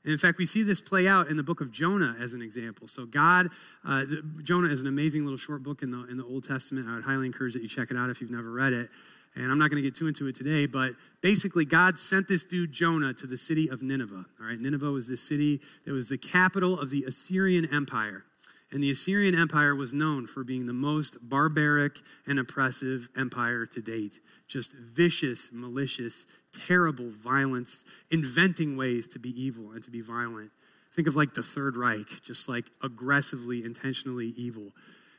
[0.03, 2.41] And in fact, we see this play out in the book of Jonah as an
[2.41, 2.88] example.
[2.88, 3.49] So, God,
[3.88, 4.05] uh,
[4.41, 6.88] Jonah is an amazing little short book in the, in the Old Testament.
[6.89, 8.89] I would highly encourage that you check it out if you've never read it.
[9.35, 10.91] And I'm not going to get too into it today, but
[11.21, 14.25] basically, God sent this dude Jonah to the city of Nineveh.
[14.39, 18.25] All right, Nineveh was this city that was the capital of the Assyrian Empire.
[18.71, 23.81] And the Assyrian Empire was known for being the most barbaric and oppressive empire to
[23.81, 24.19] date.
[24.47, 26.25] Just vicious, malicious,
[26.67, 30.51] terrible violence, inventing ways to be evil and to be violent.
[30.93, 34.71] Think of like the Third Reich, just like aggressively, intentionally evil.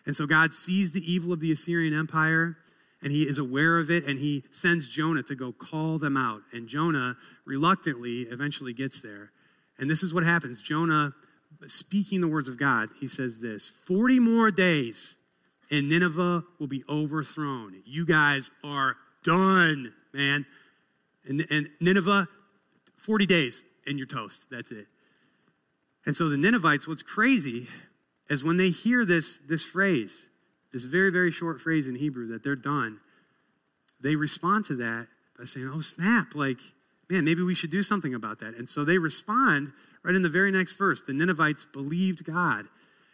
[0.05, 2.57] And so God sees the evil of the Assyrian Empire
[3.03, 6.43] and he is aware of it and he sends Jonah to go call them out.
[6.53, 9.33] And Jonah reluctantly eventually gets there.
[9.79, 11.15] And this is what happens Jonah
[11.67, 15.17] speaking the words of God, he says this 40 more days
[15.71, 17.83] and Nineveh will be overthrown.
[17.87, 20.45] You guys are done, man.
[21.27, 22.29] And, and Nineveh,
[22.95, 24.47] 40 days and you're toast.
[24.51, 24.87] That's it.
[26.05, 27.69] And so the Ninevites, what's crazy
[28.29, 30.29] is when they hear this, this phrase,
[30.73, 33.01] this very, very short phrase in Hebrew that they're done,
[34.01, 35.09] they respond to that
[35.39, 36.59] by saying, Oh, snap, like,
[37.09, 38.55] man, maybe we should do something about that.
[38.55, 41.03] And so they respond right in the very next verse.
[41.03, 42.67] The Ninevites believed God.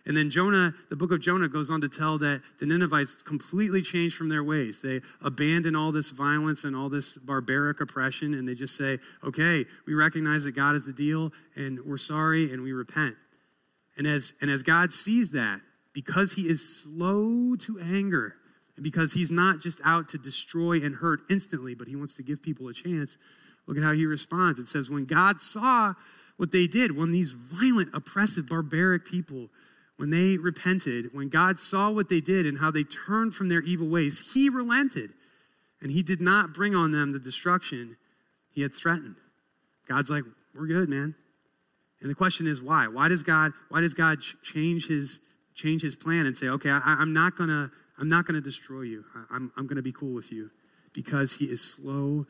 [0.07, 3.83] And then Jonah, the book of Jonah goes on to tell that the Ninevites completely
[3.83, 4.81] changed from their ways.
[4.81, 9.66] They abandon all this violence and all this barbaric oppression, and they just say, okay,
[9.87, 13.16] we recognize that God is the deal, and we're sorry, and we repent.
[13.99, 15.61] And as, and as God sees that,
[15.92, 18.35] because he is slow to anger,
[18.77, 22.22] and because he's not just out to destroy and hurt instantly, but he wants to
[22.22, 23.18] give people a chance,
[23.66, 24.59] look at how he responds.
[24.59, 25.94] It says, when God saw
[26.37, 29.48] what they did, when these violent, oppressive, barbaric people,
[29.96, 33.62] when they repented, when God saw what they did and how they turned from their
[33.62, 35.11] evil ways, he relented.
[35.83, 37.96] And he did not bring on them the destruction
[38.51, 39.16] he had threatened.
[39.88, 40.22] God's like,
[40.55, 41.16] we're good, man.
[42.01, 42.87] And the question is why?
[42.87, 45.18] Why does God, why does God change his
[45.59, 49.05] change his plan and say, okay, I, am not gonna, I'm not gonna destroy you.
[49.14, 50.51] I, I'm, I'm gonna be cool with you
[50.94, 52.27] because he is slow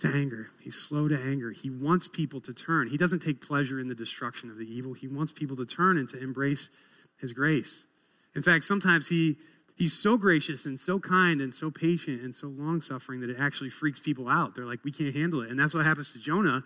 [0.00, 0.50] to anger.
[0.62, 1.52] He's slow to anger.
[1.52, 2.88] He wants people to turn.
[2.88, 4.92] He doesn't take pleasure in the destruction of the evil.
[4.92, 6.70] He wants people to turn and to embrace
[7.18, 7.86] his grace.
[8.34, 9.36] In fact, sometimes he
[9.78, 13.36] he's so gracious and so kind and so patient and so long suffering that it
[13.38, 14.54] actually freaks people out.
[14.54, 15.50] They're like, we can't handle it.
[15.50, 16.62] And that's what happens to Jonah.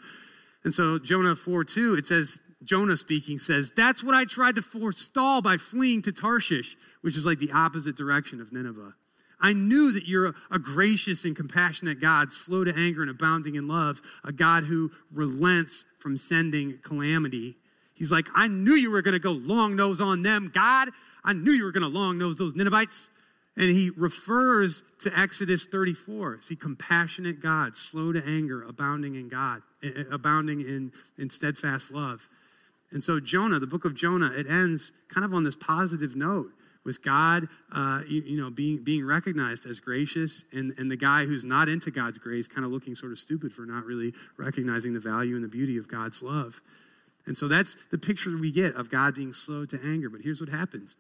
[0.65, 4.63] And so Jonah 4 2, it says, Jonah speaking says, That's what I tried to
[4.63, 8.95] forestall by fleeing to Tarshish, which is like the opposite direction of Nineveh.
[9.41, 13.69] I knew that you're a, gracious and compassionate God, slow to anger and abounding in
[13.69, 17.57] love, a God who relents from sending calamity.
[17.95, 20.89] He's like, I knew you were going to go long nose on them, God.
[21.23, 23.11] I knew you were going to long nose those Ninevites.
[23.59, 26.41] And he refers to Exodus 34.
[26.43, 29.63] See, compassionate God, slow to anger, abounding in God,
[30.11, 32.29] abounding in, in steadfast love.
[32.93, 36.51] And so Jonah, the book of Jonah, it ends kind of on this positive note
[36.85, 41.25] with God, uh, you, you, know, being, being recognized as gracious, and, and the guy
[41.25, 44.95] who's not into God's grace kind of looking sort of stupid for not really recognizing
[44.95, 46.63] the value and the beauty of God's love.
[47.27, 50.09] And so that's the picture we get of God being slow to anger.
[50.09, 50.95] But here's what happens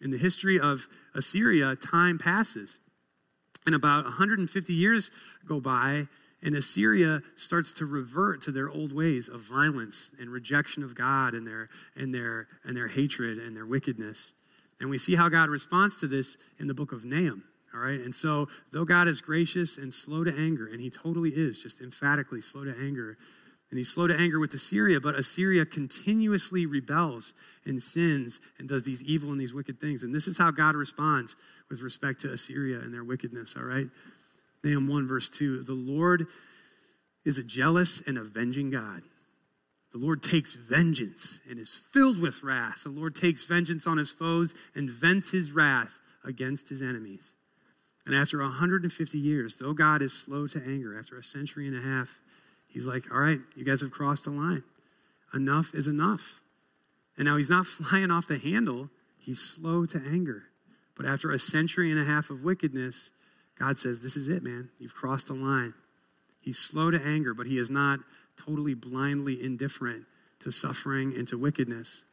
[0.00, 2.78] in the history of Assyria, time passes.
[3.64, 5.10] And about 150 years
[5.48, 6.06] go by,
[6.46, 11.34] and Assyria starts to revert to their old ways of violence and rejection of God
[11.34, 14.32] and their, and their, and their hatred and their wickedness.
[14.78, 17.42] And we see how God responds to this in the book of Nahum.
[17.74, 17.98] All right.
[17.98, 21.82] And so, though God is gracious and slow to anger, and he totally is just
[21.82, 23.18] emphatically slow to anger,
[23.70, 28.84] and he's slow to anger with Assyria, but Assyria continuously rebels and sins and does
[28.84, 30.04] these evil and these wicked things.
[30.04, 31.34] And this is how God responds
[31.68, 33.56] with respect to Assyria and their wickedness.
[33.56, 33.88] All right.
[34.64, 36.26] Nahum 1, verse 2 The Lord
[37.24, 39.02] is a jealous and avenging God.
[39.92, 42.84] The Lord takes vengeance and is filled with wrath.
[42.84, 47.32] The Lord takes vengeance on his foes and vents his wrath against his enemies.
[48.04, 51.80] And after 150 years, though God is slow to anger, after a century and a
[51.80, 52.20] half,
[52.68, 54.62] he's like, All right, you guys have crossed the line.
[55.34, 56.40] Enough is enough.
[57.16, 60.44] And now he's not flying off the handle, he's slow to anger.
[60.96, 63.10] But after a century and a half of wickedness,
[63.58, 64.70] God says, This is it, man.
[64.78, 65.74] You've crossed the line.
[66.40, 68.00] He's slow to anger, but he is not
[68.36, 70.04] totally blindly indifferent
[70.40, 72.04] to suffering and to wickedness.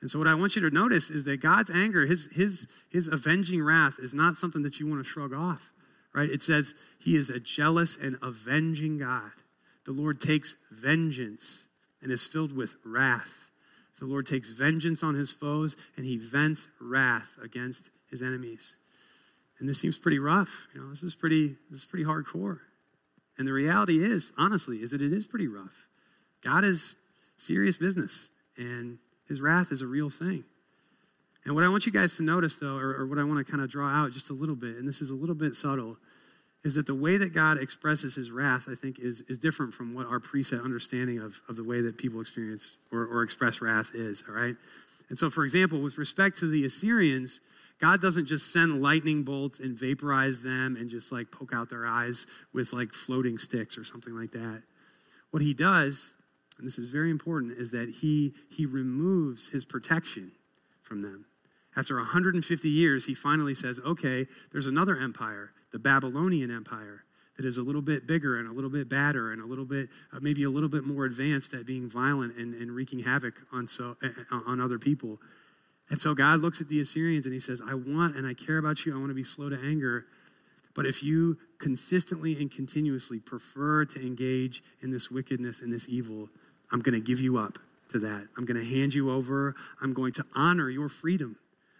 [0.00, 3.08] And so, what I want you to notice is that God's anger, his, his, his
[3.08, 5.72] avenging wrath, is not something that you want to shrug off,
[6.12, 6.28] right?
[6.28, 9.30] It says he is a jealous and avenging God.
[9.86, 11.68] The Lord takes vengeance
[12.02, 13.50] and is filled with wrath.
[13.98, 18.76] The Lord takes vengeance on his foes and he vents wrath against his enemies.
[19.58, 20.68] And this seems pretty rough.
[20.74, 22.60] You know, this is pretty, this is pretty hardcore.
[23.38, 25.86] And the reality is, honestly, is that it is pretty rough.
[26.42, 26.96] God is
[27.36, 28.32] serious business.
[28.56, 30.44] And his wrath is a real thing.
[31.44, 33.50] And what I want you guys to notice, though, or, or what I want to
[33.50, 35.98] kind of draw out just a little bit, and this is a little bit subtle,
[36.62, 39.94] is that the way that God expresses his wrath, I think, is, is different from
[39.94, 43.90] what our preset understanding of, of the way that people experience or, or express wrath
[43.94, 44.56] is, all right?
[45.10, 47.40] And so, for example, with respect to the Assyrians,
[47.80, 51.86] God doesn't just send lightning bolts and vaporize them and just like poke out their
[51.86, 54.62] eyes with like floating sticks or something like that.
[55.30, 56.14] What he does,
[56.58, 60.32] and this is very important, is that he, he removes his protection
[60.82, 61.26] from them.
[61.76, 67.04] After 150 years, he finally says, okay, there's another empire, the Babylonian Empire,
[67.36, 69.88] that is a little bit bigger and a little bit badder and a little bit,
[70.12, 73.66] uh, maybe a little bit more advanced at being violent and, and wreaking havoc on,
[73.66, 75.20] so, uh, on other people.
[75.90, 78.58] And so God looks at the Assyrians and he says, I want and I care
[78.58, 78.94] about you.
[78.94, 80.06] I want to be slow to anger.
[80.74, 86.28] But if you consistently and continuously prefer to engage in this wickedness and this evil,
[86.72, 87.58] I'm going to give you up
[87.90, 88.26] to that.
[88.36, 89.54] I'm going to hand you over.
[89.80, 91.36] I'm going to honor your freedom.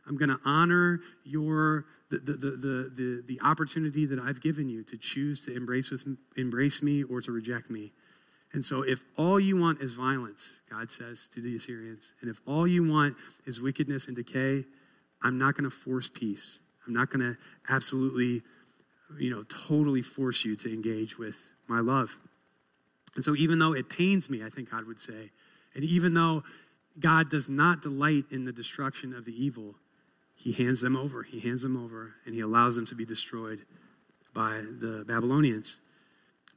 [0.06, 4.84] I'm going to honor your the, the, the, the, the opportunity that I've given you
[4.84, 7.92] to choose to embrace with embrace me or to reject me.
[8.54, 12.40] And so if all you want is violence, God says to the Assyrians, and if
[12.46, 14.64] all you want is wickedness and decay,
[15.22, 16.60] I'm not going to force peace.
[16.86, 17.36] I'm not going to
[17.68, 18.42] absolutely,
[19.18, 22.16] you know, totally force you to engage with my love.
[23.16, 25.30] And so even though it pains me, I think God would say,
[25.74, 26.44] and even though
[27.00, 29.74] God does not delight in the destruction of the evil,
[30.36, 31.24] he hands them over.
[31.24, 33.64] He hands them over and he allows them to be destroyed
[34.32, 35.80] by the Babylonians.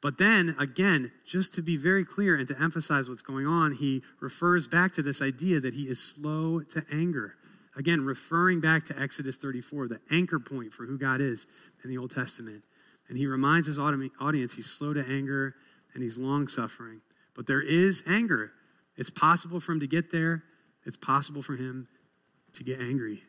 [0.02, 4.04] But then, again, just to be very clear and to emphasize what's going on, he
[4.20, 7.36] refers back to this idea that he is slow to anger.
[7.76, 11.48] Again, referring back to Exodus 34, the anchor point for who God is
[11.84, 12.64] in the Old Testament.
[13.10, 15.56] And he reminds his audience he's slow to anger
[15.94, 17.02] and he's long suffering.
[17.36, 18.52] But there is anger.
[18.98, 20.44] It's possible for him to get there,
[20.86, 21.88] it's possible for him
[22.54, 23.24] to get angry.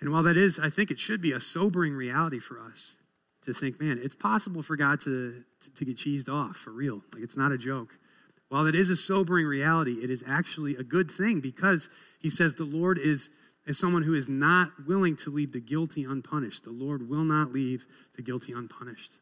[0.00, 2.96] And while that is, I think it should be a sobering reality for us
[3.42, 7.02] to think, man, it's possible for God to, to get cheesed off for real.
[7.12, 7.98] Like it's not a joke.
[8.48, 11.88] While it is a sobering reality, it is actually a good thing because
[12.20, 13.30] he says the Lord is,
[13.66, 16.64] is someone who is not willing to leave the guilty unpunished.
[16.64, 19.12] The Lord will not leave the guilty unpunished.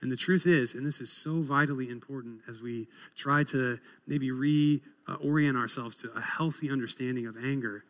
[0.00, 4.30] And the truth is, and this is so vitally important as we try to maybe
[4.30, 7.84] reorient ourselves to a healthy understanding of anger,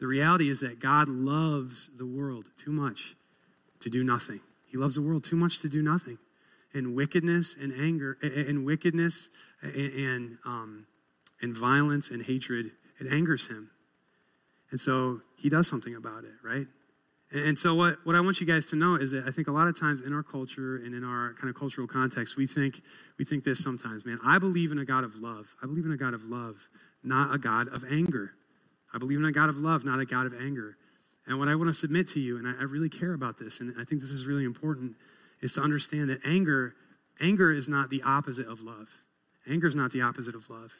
[0.00, 3.14] the reality is that God loves the world too much
[3.80, 4.40] to do nothing.
[4.74, 6.18] He loves the world too much to do nothing.
[6.72, 9.30] And wickedness and anger, and wickedness
[9.62, 10.86] and, um,
[11.40, 13.70] and violence and hatred, it angers him.
[14.72, 16.66] And so he does something about it, right?
[17.30, 19.52] And so, what, what I want you guys to know is that I think a
[19.52, 22.82] lot of times in our culture and in our kind of cultural context, we think,
[23.16, 24.18] we think this sometimes, man.
[24.24, 25.54] I believe in a God of love.
[25.62, 26.68] I believe in a God of love,
[27.04, 28.32] not a God of anger.
[28.92, 30.76] I believe in a God of love, not a God of anger.
[31.26, 33.60] And what I want to submit to you, and I, I really care about this,
[33.60, 34.96] and I think this is really important,
[35.40, 36.74] is to understand that anger,
[37.20, 38.90] anger is not the opposite of love.
[39.48, 40.72] Anger is not the opposite of love.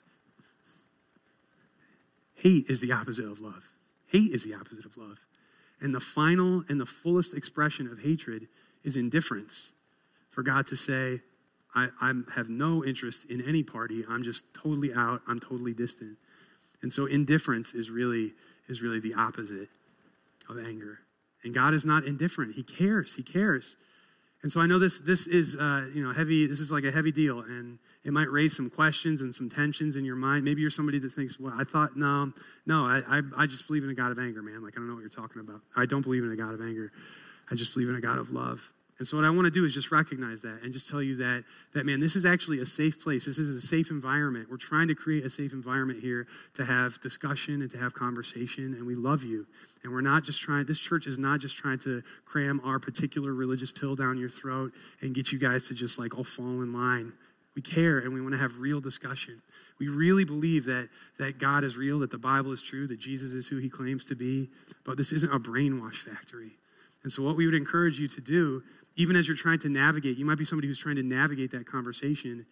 [2.35, 3.65] Hate is the opposite of love.
[4.09, 5.19] Hate is the opposite of love.
[5.81, 8.49] And the final and the fullest expression of hatred
[8.83, 9.73] is indifference.
[10.31, 11.21] For God to say,
[11.75, 14.05] I, I have no interest in any party.
[14.09, 15.23] I'm just totally out.
[15.27, 16.17] I'm totally distant.
[16.83, 18.33] And so indifference is really
[18.69, 19.69] is really the opposite
[20.49, 21.01] of anger.
[21.43, 22.55] And God is not indifferent.
[22.55, 23.15] He cares.
[23.15, 23.77] He cares.
[24.43, 26.47] And so I know this this is uh, you know heavy.
[26.47, 29.97] This is like a heavy deal, and it might raise some questions and some tensions
[29.97, 30.45] in your mind.
[30.45, 32.31] Maybe you're somebody that thinks, "Well, I thought no,
[32.67, 34.63] no, I, I I just believe in a God of anger, man.
[34.63, 35.63] Like I don't know what you're talking about.
[35.75, 36.93] I don't believe in a God of anger.
[37.51, 39.65] I just believe in a God of love." And so what I want to do
[39.65, 42.67] is just recognize that and just tell you that that man, this is actually a
[42.67, 43.25] safe place.
[43.25, 44.49] This is a safe environment.
[44.49, 48.73] We're trying to create a safe environment here to have discussion and to have conversation
[48.75, 49.47] and we love you.
[49.83, 53.35] And we're not just trying this church is not just trying to cram our particular
[53.35, 56.73] religious pill down your throat and get you guys to just like all fall in
[56.73, 57.13] line.
[57.57, 59.43] We care and we want to have real discussion.
[59.81, 60.89] We really believe that
[61.19, 64.05] that God is real, that the Bible is true, that Jesus is who he claims
[64.07, 64.51] to be,
[64.85, 66.53] but this isn't a brainwash factory.
[67.03, 68.63] And so what we would encourage you to do
[68.97, 71.67] even as you're trying to navigate, you might be somebody who's trying to navigate that
[71.67, 72.47] conversation,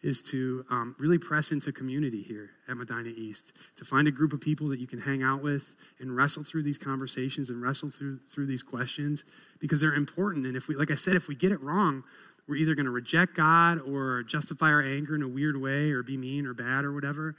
[0.00, 4.32] is to um, really press into community here at Medina East, to find a group
[4.32, 7.88] of people that you can hang out with and wrestle through these conversations and wrestle
[7.88, 9.24] through through these questions
[9.58, 10.46] because they're important.
[10.46, 12.04] And if we, like I said, if we get it wrong,
[12.46, 16.02] we're either going to reject God or justify our anger in a weird way or
[16.02, 17.34] be mean or bad or whatever.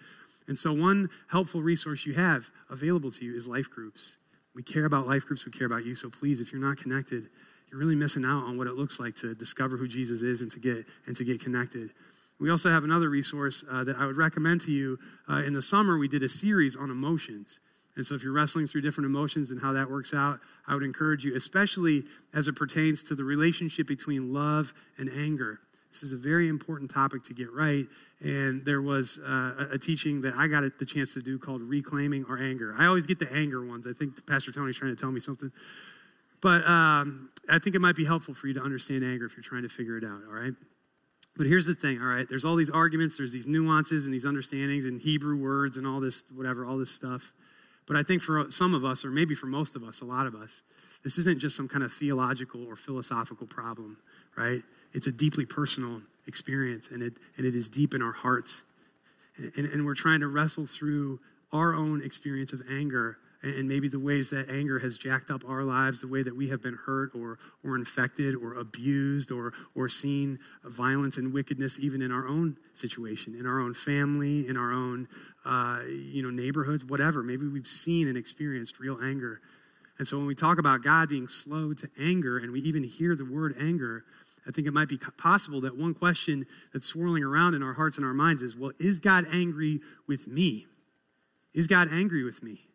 [0.47, 4.17] And so, one helpful resource you have available to you is life groups.
[4.53, 5.95] We care about life groups, we care about you.
[5.95, 7.29] So, please, if you're not connected,
[7.69, 10.51] you're really missing out on what it looks like to discover who Jesus is and
[10.51, 11.91] to get and to get connected.
[12.39, 14.97] We also have another resource uh, that I would recommend to you.
[15.29, 17.59] Uh, in the summer, we did a series on emotions.
[17.95, 20.83] And so, if you're wrestling through different emotions and how that works out, I would
[20.83, 22.03] encourage you, especially
[22.33, 25.59] as it pertains to the relationship between love and anger.
[25.91, 27.85] This is a very important topic to get right.
[28.21, 32.25] And there was uh, a teaching that I got the chance to do called Reclaiming
[32.25, 32.75] Our Anger.
[32.77, 33.87] I always get the anger ones.
[33.87, 35.51] I think Pastor Tony's trying to tell me something.
[36.41, 39.43] But um, I think it might be helpful for you to understand anger if you're
[39.43, 40.53] trying to figure it out, all right?
[41.35, 42.27] But here's the thing, all right?
[42.27, 45.99] There's all these arguments, there's these nuances and these understandings and Hebrew words and all
[45.99, 47.33] this, whatever, all this stuff.
[47.87, 50.27] But I think for some of us, or maybe for most of us, a lot
[50.27, 50.61] of us,
[51.03, 53.97] this isn't just some kind of theological or philosophical problem,
[54.37, 54.61] right?
[54.93, 58.63] It's a deeply personal experience, and it, and it is deep in our hearts.
[59.55, 61.19] And, and we're trying to wrestle through
[61.51, 65.63] our own experience of anger and maybe the ways that anger has jacked up our
[65.63, 69.87] lives, the way that we have been hurt or, or infected or abused or, or
[69.87, 74.73] seen violence and wickedness even in our own situation, in our own family, in our
[74.73, 75.07] own
[75.45, 77.23] uh, you know, neighborhoods, whatever.
[77.23, 79.39] Maybe we've seen and experienced real anger.
[79.97, 83.15] And so when we talk about God being slow to anger and we even hear
[83.15, 84.03] the word anger,
[84.45, 87.97] I think it might be possible that one question that's swirling around in our hearts
[87.97, 90.67] and our minds is well, is God angry with me?
[91.53, 92.68] Is God angry with me?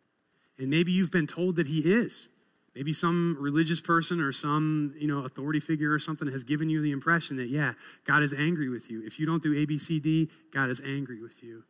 [0.57, 2.29] And maybe you've been told that He is.
[2.75, 6.81] Maybe some religious person or some, you know, authority figure or something has given you
[6.81, 9.01] the impression that, yeah, God is angry with you.
[9.05, 11.63] If you don't do A, B, C, D, God is angry with you.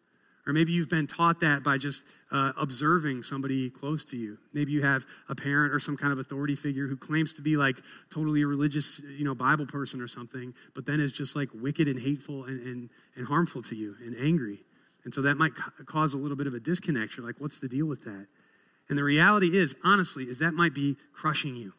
[0.47, 4.37] Or maybe you've been taught that by just uh, observing somebody close to you.
[4.53, 7.57] Maybe you have a parent or some kind of authority figure who claims to be
[7.57, 7.77] like
[8.11, 11.87] totally a religious, you know, Bible person or something, but then is just like wicked
[11.87, 14.59] and hateful and, and, and harmful to you and angry.
[15.03, 17.17] And so that might ca- cause a little bit of a disconnect.
[17.17, 18.27] You're like, what's the deal with that?
[18.89, 21.73] And the reality is, honestly, is that might be crushing you.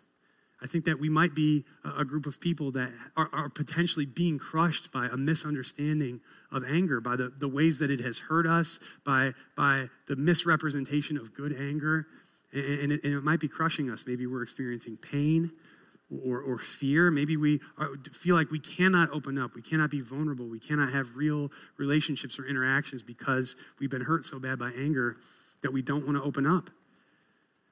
[0.62, 4.38] I think that we might be a group of people that are, are, potentially being
[4.38, 8.80] crushed by a misunderstanding of anger, by the, the ways that it has hurt us,
[9.04, 12.06] by, by the misrepresentation of good anger.
[12.52, 14.04] And, and, it, and it might be crushing us.
[14.06, 15.50] Maybe we're experiencing pain
[16.24, 17.10] or, or fear.
[17.10, 19.54] Maybe we are, feel like we cannot open up.
[19.54, 20.46] We cannot be vulnerable.
[20.48, 25.16] We cannot have real relationships or interactions because we've been hurt so bad by anger
[25.62, 26.70] that we don't want to open up.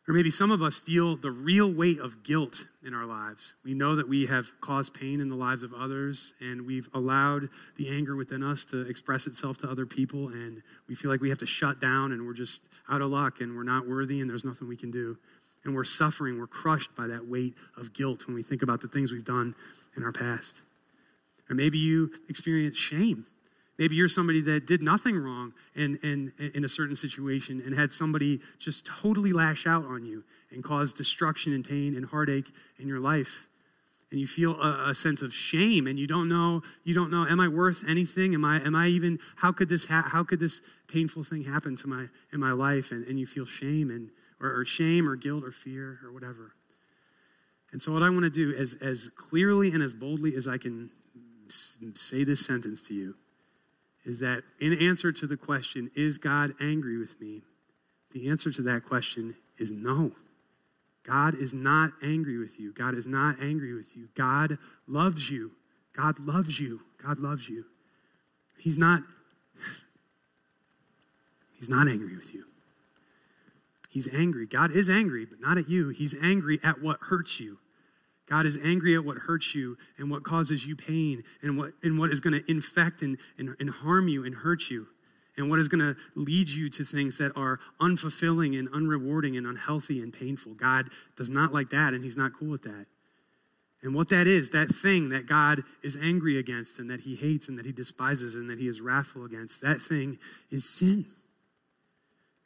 [0.06, 3.54] Or maybe some of us feel the real weight of guilt in our lives.
[3.64, 7.48] We know that we have caused pain in the lives of others, and we've allowed
[7.78, 11.30] the anger within us to express itself to other people, and we feel like we
[11.30, 14.28] have to shut down, and we're just out of luck, and we're not worthy, and
[14.28, 15.16] there's nothing we can do.
[15.64, 18.88] And we're suffering, we're crushed by that weight of guilt when we think about the
[18.88, 19.54] things we've done
[19.96, 20.60] in our past.
[21.48, 23.24] Or maybe you experience shame
[23.78, 27.90] Maybe you're somebody that did nothing wrong in, in, in a certain situation and had
[27.90, 30.22] somebody just totally lash out on you
[30.52, 33.48] and cause destruction and pain and heartache in your life.
[34.12, 37.26] And you feel a, a sense of shame and you don't know, you don't know,
[37.26, 38.32] am I worth anything?
[38.32, 41.74] Am I, am I even, how could this, ha- how could this painful thing happen
[41.76, 42.92] to my, in my life?
[42.92, 44.10] And, and you feel shame and,
[44.40, 46.54] or, or shame or guilt or fear or whatever.
[47.72, 50.58] And so what I want to do as, as clearly and as boldly as I
[50.58, 50.90] can
[51.48, 53.16] say this sentence to you
[54.04, 57.42] is that in answer to the question, is God angry with me?
[58.12, 60.12] The answer to that question is no.
[61.04, 62.72] God is not angry with you.
[62.72, 64.08] God is not angry with you.
[64.14, 65.52] God loves you.
[65.94, 66.80] God loves you.
[67.02, 67.64] God loves you.
[68.58, 69.02] He's not
[71.58, 72.44] He's not angry with you.
[73.88, 74.46] He's angry.
[74.46, 75.90] God is angry, but not at you.
[75.90, 77.58] He's angry at what hurts you.
[78.26, 81.98] God is angry at what hurts you and what causes you pain and what, and
[81.98, 84.86] what is going to infect and, and, and harm you and hurt you
[85.36, 89.46] and what is going to lead you to things that are unfulfilling and unrewarding and
[89.46, 90.54] unhealthy and painful.
[90.54, 92.86] God does not like that, and He's not cool with that.
[93.82, 97.48] And what that is, that thing that God is angry against and that He hates
[97.48, 100.18] and that He despises and that He is wrathful against, that thing
[100.50, 101.06] is sin.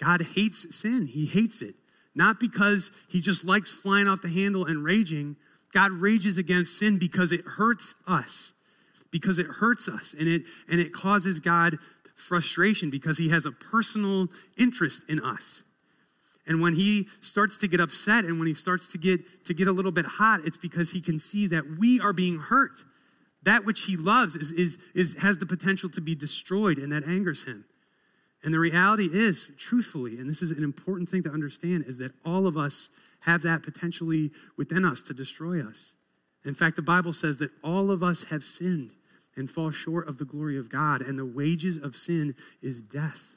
[0.01, 1.75] God hates sin, He hates it.
[2.15, 5.37] Not because He just likes flying off the handle and raging,
[5.73, 8.53] God rages against sin because it hurts us.
[9.11, 11.79] Because it hurts us and it and it causes God
[12.15, 15.63] frustration because he has a personal interest in us.
[16.47, 19.69] And when he starts to get upset and when he starts to get to get
[19.69, 22.85] a little bit hot, it's because he can see that we are being hurt.
[23.45, 27.05] That which he loves is, is, is has the potential to be destroyed, and that
[27.07, 27.65] angers him.
[28.43, 32.13] And the reality is, truthfully, and this is an important thing to understand, is that
[32.25, 32.89] all of us
[33.29, 35.95] have that potentially within us to destroy us.
[36.45, 38.95] In fact, the Bible says that all of us have sinned
[39.37, 43.37] and fall short of the glory of God, and the wages of sin is death.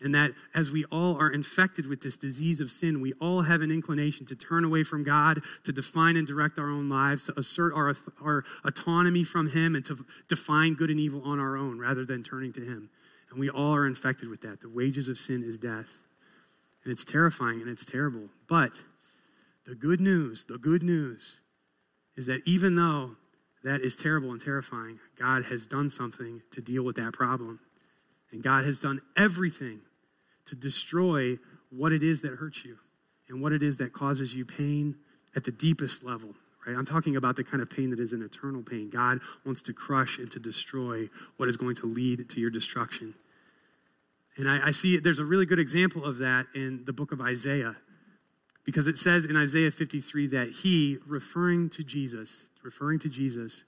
[0.00, 3.60] And that as we all are infected with this disease of sin, we all have
[3.60, 7.38] an inclination to turn away from God, to define and direct our own lives, to
[7.38, 11.78] assert our, our autonomy from Him, and to define good and evil on our own
[11.78, 12.88] rather than turning to Him.
[13.30, 14.60] And we all are infected with that.
[14.60, 16.00] The wages of sin is death.
[16.84, 18.30] And it's terrifying and it's terrible.
[18.48, 18.70] But
[19.68, 21.42] the good news, the good news
[22.16, 23.16] is that even though
[23.62, 27.60] that is terrible and terrifying, God has done something to deal with that problem.
[28.30, 29.80] And God has done everything
[30.46, 31.36] to destroy
[31.70, 32.76] what it is that hurts you
[33.28, 34.96] and what it is that causes you pain
[35.36, 36.30] at the deepest level.
[36.66, 36.74] Right?
[36.74, 38.88] I'm talking about the kind of pain that is an eternal pain.
[38.88, 43.14] God wants to crush and to destroy what is going to lead to your destruction.
[44.38, 47.20] And I, I see there's a really good example of that in the book of
[47.20, 47.76] Isaiah.
[48.68, 53.64] Because it says in Isaiah 53 that he, referring to Jesus, referring to Jesus,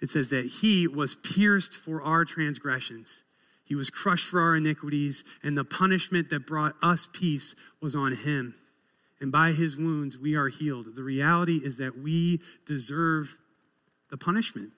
[0.00, 3.22] it says that he was pierced for our transgressions.
[3.64, 8.12] He was crushed for our iniquities, and the punishment that brought us peace was on
[8.12, 8.56] him.
[9.20, 10.88] And by his wounds, we are healed.
[10.96, 13.36] The reality is that we deserve
[14.10, 14.72] the punishment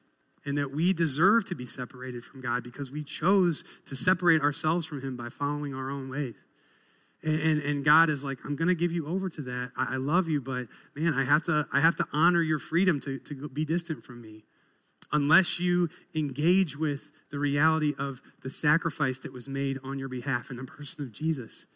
[0.45, 4.85] and that we deserve to be separated from God because we chose to separate ourselves
[4.85, 6.37] from him by following our own ways.
[7.27, 9.73] And, and, God is like, I'm going to give you over to that.
[9.77, 13.01] I, I, love you, but man, I have to, I have to honor your freedom
[13.01, 14.45] to, to be distant from me.
[15.13, 20.51] Unless you engage with the reality of the sacrifice that was made on your behalf
[20.51, 21.67] in the person of Jesus.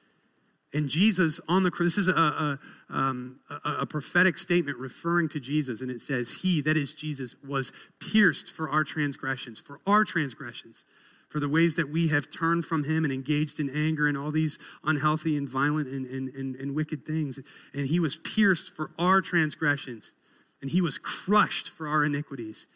[0.73, 5.29] And Jesus on the cross, this is a, a, um, a, a prophetic statement referring
[5.31, 9.81] to Jesus, and it says, He, that is Jesus, was pierced for our transgressions, for
[9.85, 10.85] our transgressions
[11.31, 14.33] for the ways that we have turned from him and engaged in anger and all
[14.33, 17.39] these unhealthy and violent and, and, and, and wicked things.
[17.73, 20.13] And he was pierced for our transgressions,
[20.61, 22.67] and he was crushed for our iniquities.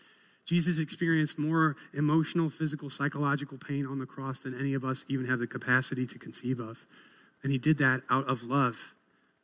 [0.47, 5.27] Jesus experienced more emotional, physical, psychological pain on the cross than any of us even
[5.27, 6.87] have the capacity to conceive of.
[7.43, 8.95] And he did that out of love.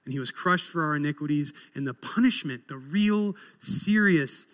[0.04, 4.46] And he was crushed for our iniquities, and the punishment, the real, serious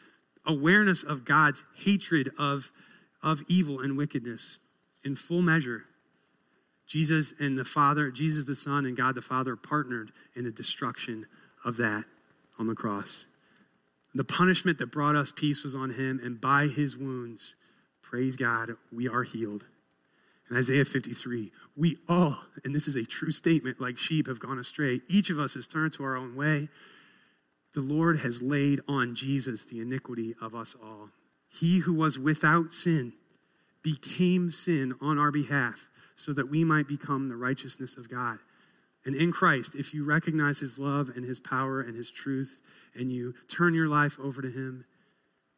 [0.47, 2.71] awareness of God's hatred of
[3.27, 4.61] of evil and wickedness
[5.05, 5.83] in full measure.
[6.87, 11.27] Jesus and the Father, Jesus the Son and God the Father partnered in the destruction
[11.65, 12.05] of that
[12.57, 13.27] on the cross.
[14.15, 17.57] The punishment that brought us peace was on him, and by his wounds,
[18.01, 19.67] praise God, we are healed.
[20.49, 24.61] In Isaiah 53, we all, and this is a true statement, like sheep have gone
[24.61, 25.01] astray.
[25.09, 26.69] Each of us has turned to our own way.
[27.75, 31.11] The Lord has laid on Jesus the iniquity of us all.
[31.49, 33.13] He who was without sin
[33.83, 38.39] became sin on our behalf so that we might become the righteousness of God.
[39.05, 42.61] And in Christ, if you recognize his love and his power and his truth
[42.95, 44.85] and you turn your life over to him,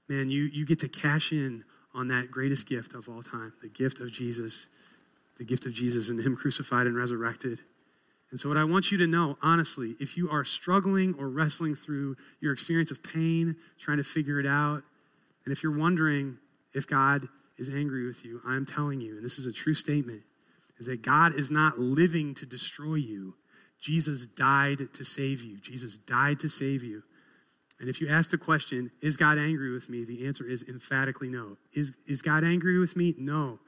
[0.09, 1.65] man, you, you get to cash in
[1.95, 4.69] on that greatest gift of all time the gift of Jesus,
[5.39, 7.61] the gift of Jesus and him crucified and resurrected.
[8.31, 11.75] And so, what I want you to know, honestly, if you are struggling or wrestling
[11.75, 14.83] through your experience of pain, trying to figure it out,
[15.45, 16.39] and if you're wondering
[16.75, 20.23] if God is angry with you, I'm telling you, and this is a true statement,
[20.79, 23.35] is that God is not living to destroy you.
[23.81, 25.59] Jesus died to save you.
[25.59, 27.03] Jesus died to save you.
[27.81, 30.05] And if you ask the question, is God angry with me?
[30.05, 31.57] The answer is emphatically no.
[31.73, 33.15] Is, is God angry with me?
[33.19, 33.61] No.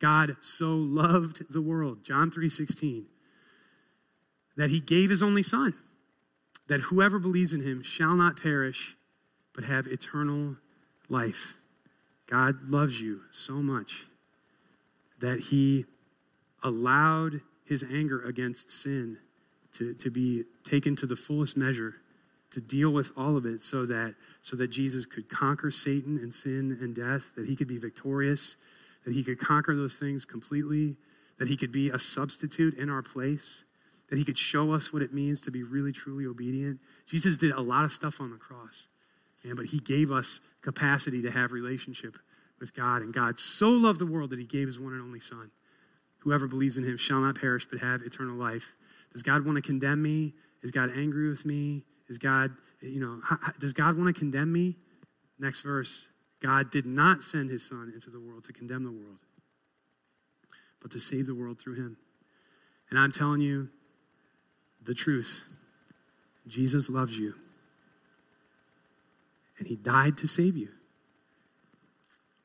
[0.00, 3.06] God so loved the world, John 3:16,
[4.56, 5.74] that he gave his only son,
[6.66, 8.96] that whoever believes in him shall not perish,
[9.54, 10.56] but have eternal
[11.08, 11.54] life.
[12.26, 14.06] God loves you so much
[15.20, 15.84] that he
[16.62, 19.18] allowed his anger against sin
[19.72, 21.96] to, to be taken to the fullest measure,
[22.50, 26.32] to deal with all of it so that, so that Jesus could conquer Satan and
[26.32, 28.56] sin and death, that he could be victorious,
[29.04, 30.96] that he could conquer those things completely,
[31.38, 33.64] that he could be a substitute in our place,
[34.08, 36.78] that he could show us what it means to be really, truly obedient.
[37.06, 38.88] Jesus did a lot of stuff on the cross.
[39.44, 42.16] Man, but he gave us capacity to have relationship
[42.58, 43.02] with God.
[43.02, 45.50] And God so loved the world that he gave his one and only son.
[46.20, 48.72] Whoever believes in him shall not perish but have eternal life.
[49.12, 50.32] Does God want to condemn me?
[50.62, 51.84] Is God angry with me?
[52.08, 53.20] Is God, you know,
[53.60, 54.76] does God want to condemn me?
[55.38, 56.08] Next verse.
[56.40, 59.18] God did not send his son into the world to condemn the world,
[60.80, 61.96] but to save the world through him.
[62.90, 63.68] And I'm telling you
[64.82, 65.44] the truth.
[66.46, 67.34] Jesus loves you
[69.58, 70.68] and he died to save you.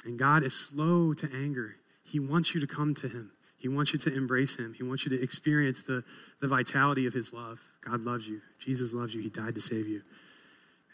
[0.05, 1.75] And God is slow to anger.
[2.03, 3.31] He wants you to come to him.
[3.57, 4.73] He wants you to embrace him.
[4.73, 6.03] He wants you to experience the,
[6.39, 7.59] the vitality of his love.
[7.81, 8.41] God loves you.
[8.57, 9.21] Jesus loves you.
[9.21, 10.01] He died to save you.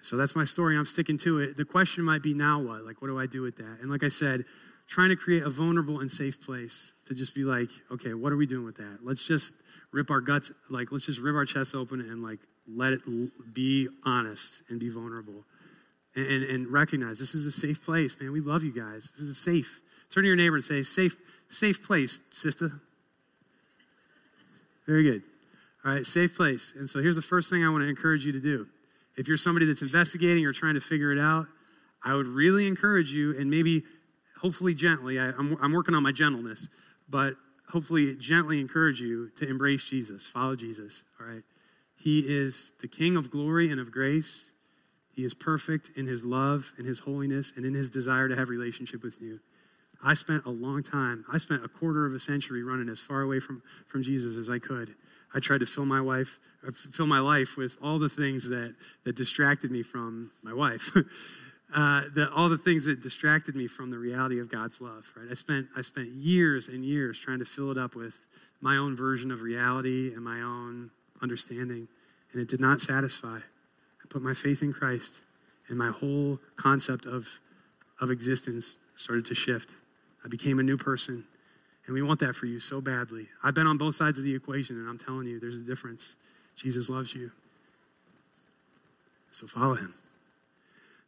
[0.02, 0.78] So that's my story.
[0.78, 1.58] I'm sticking to it.
[1.58, 2.84] The question might be now what?
[2.84, 3.78] Like, what do I do with that?
[3.82, 4.46] And like I said,
[4.88, 8.38] trying to create a vulnerable and safe place to just be like, okay, what are
[8.38, 9.00] we doing with that?
[9.04, 9.54] Let's just
[9.92, 13.02] rip our guts, like, let's just rip our chests open and like let it
[13.54, 15.46] be honest and be vulnerable
[16.16, 18.32] and, and, recognize this is a safe place, man.
[18.32, 19.12] We love you guys.
[19.12, 19.82] This is a safe.
[20.10, 21.18] Turn to your neighbor and say, safe,
[21.50, 22.72] safe place, sister.
[24.86, 25.24] Very good.
[25.84, 26.74] All right, safe place.
[26.78, 28.68] And so here's the first thing I want to encourage you to do.
[29.18, 31.48] If you're somebody that's investigating or trying to figure it out,
[32.04, 33.84] I would really encourage you, and maybe,
[34.40, 36.70] hopefully, gently, I, I'm working on my gentleness,
[37.10, 37.34] but
[37.72, 41.44] hopefully, gently encourage you to embrace Jesus, follow Jesus, all right?
[41.98, 44.52] He is the King of glory and of grace.
[45.16, 48.50] He is perfect in his love and his holiness and in his desire to have
[48.50, 49.40] relationship with you.
[50.04, 53.22] I spent a long time, I spent a quarter of a century running as far
[53.22, 54.94] away from, from Jesus as I could.
[55.34, 58.76] I tried to fill my wife, uh, fill my life with all the things that,
[59.04, 60.92] that distracted me from my wife.
[61.76, 65.12] uh, the, all the things that distracted me from the reality of God's love.
[65.16, 65.28] Right?
[65.32, 68.26] I spent I spent years and years trying to fill it up with
[68.62, 70.92] my own version of reality and my own
[71.22, 71.88] understanding,
[72.32, 73.40] and it did not satisfy.
[74.06, 75.22] I put my faith in Christ,
[75.68, 77.40] and my whole concept of
[78.02, 79.72] of existence started to shift.
[80.24, 81.24] I became a new person.
[81.86, 83.28] And we want that for you so badly.
[83.44, 86.16] I've been on both sides of the equation, and I'm telling you, there's a difference.
[86.56, 87.32] Jesus loves you.
[89.32, 89.94] So follow him.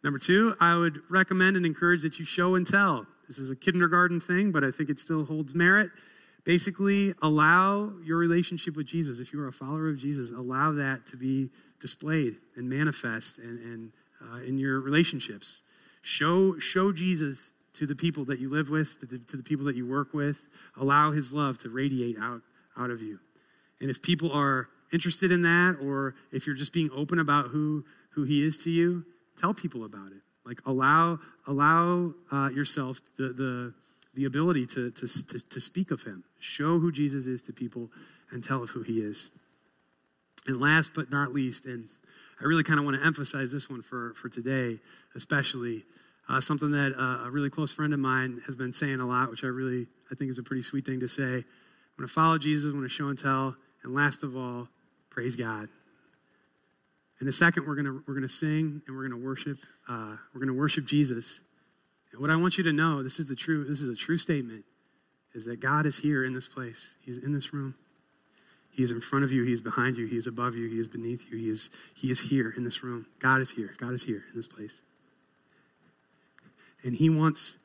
[0.03, 3.07] Number two, I would recommend and encourage that you show and tell.
[3.27, 5.89] This is a kindergarten thing, but I think it still holds merit.
[6.47, 11.05] Basically, allow your relationship with Jesus, if you are a follower of Jesus, allow that
[11.07, 11.49] to be
[11.81, 13.91] displayed and manifest and, and
[14.21, 15.61] uh, in your relationships.
[16.01, 19.65] Show, show Jesus to the people that you live with, to the, to the people
[19.65, 20.47] that you work with.
[20.79, 22.43] Allow his love to radiate out,
[22.77, 23.19] out of you.
[23.81, 27.83] And if people are interested in that, or if you're just being open about who,
[28.11, 29.03] who he is to you,
[29.35, 30.21] tell people about it.
[30.45, 33.73] Like allow, allow uh, yourself the, the,
[34.13, 36.23] the ability to, to, to, to speak of him.
[36.39, 37.89] Show who Jesus is to people
[38.31, 39.31] and tell of who he is.
[40.45, 41.85] And last but not least, and
[42.39, 44.79] I really kind of want to emphasize this one for, for today,
[45.15, 45.83] especially
[46.29, 49.29] uh, something that uh, a really close friend of mine has been saying a lot,
[49.29, 51.23] which I really I think is a pretty sweet thing to say.
[51.23, 54.67] I'm going to follow Jesus, I'm going to show and tell, and last of all,
[55.09, 55.67] praise God.
[57.19, 59.57] In a second, we're going to we're going to sing and we're going to worship.
[59.89, 61.41] Uh, we're going to worship Jesus.
[62.11, 63.63] And what I want you to know, this is the true.
[63.63, 64.65] This is a true statement,
[65.37, 66.97] is that God is here in this place.
[67.05, 67.75] He's in this room.
[68.71, 69.43] He is in front of you.
[69.43, 70.07] He is behind you.
[70.07, 70.67] He is above you.
[70.67, 71.37] He is beneath you.
[71.37, 73.05] He is He is here in this room.
[73.19, 73.71] God is here.
[73.77, 74.81] God is here in this place.
[76.83, 77.59] And He wants,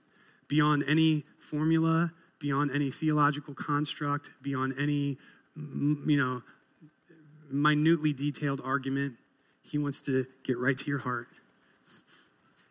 [0.48, 5.16] beyond any formula, beyond any theological construct, beyond any,
[5.56, 6.42] you know,
[7.50, 9.14] minutely detailed argument,
[9.62, 11.28] He wants to get right to your heart.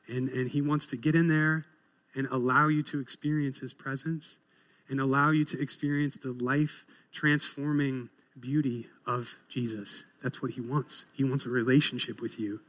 [0.08, 1.66] And, and He wants to get in there
[2.14, 4.38] and allow you to experience His presence
[4.92, 10.06] and allow you to experience the life transforming beauty of Jesus.
[10.22, 11.06] That's what He wants.
[11.16, 12.60] He wants a relationship with you.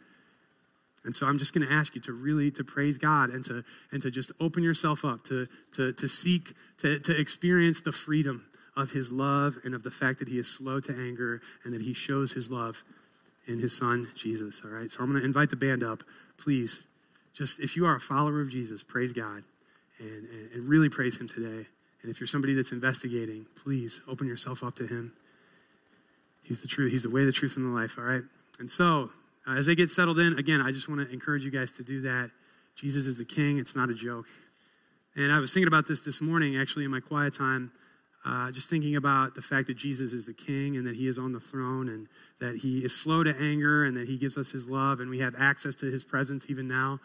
[1.04, 3.64] And so I'm just going to ask you to really to praise God and to
[3.90, 8.46] and to just open yourself up to to to seek to to experience the freedom
[8.76, 11.82] of his love and of the fact that he is slow to anger and that
[11.82, 12.84] he shows his love
[13.46, 14.90] in his son Jesus, all right?
[14.90, 16.04] So I'm going to invite the band up.
[16.38, 16.86] Please
[17.34, 19.42] just if you are a follower of Jesus, praise God
[19.98, 21.66] and, and, and really praise him today.
[22.02, 25.12] And if you're somebody that's investigating, please open yourself up to him.
[26.42, 26.90] He's the truth.
[26.90, 28.22] He's the way, the truth, and the life, all right?
[28.58, 29.10] And so
[29.46, 31.84] uh, as they get settled in, again, I just want to encourage you guys to
[31.84, 32.30] do that.
[32.74, 34.26] Jesus is the King, it's not a joke.
[35.14, 37.70] And I was thinking about this this morning, actually, in my quiet time,
[38.24, 41.18] uh, just thinking about the fact that Jesus is the King and that He is
[41.18, 42.08] on the throne and
[42.40, 45.18] that He is slow to anger and that He gives us His love and we
[45.18, 47.00] have access to His presence even now.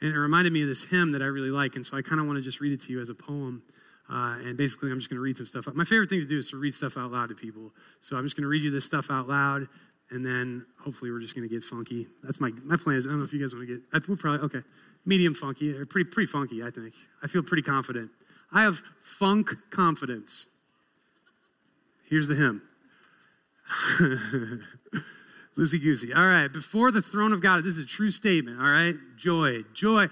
[0.00, 1.76] And it reminded me of this hymn that I really like.
[1.76, 3.62] And so I kind of want to just read it to you as a poem.
[4.10, 5.68] Uh, and basically, I'm just going to read some stuff.
[5.68, 5.76] Out.
[5.76, 7.70] My favorite thing to do is to read stuff out loud to people.
[8.00, 9.68] So I'm just going to read you this stuff out loud
[10.10, 12.06] and then hopefully we're just going to get funky.
[12.22, 12.96] That's my my plan.
[12.96, 14.08] Is I don't know if you guys want to get.
[14.08, 14.62] We'll probably okay,
[15.04, 16.62] medium funky or pretty pretty funky.
[16.62, 18.10] I think I feel pretty confident.
[18.52, 20.48] I have funk confidence.
[22.08, 22.62] Here's the hymn.
[25.56, 26.12] Loosey goosey.
[26.12, 28.60] All right, before the throne of God, this is a true statement.
[28.60, 30.08] All right, joy, joy,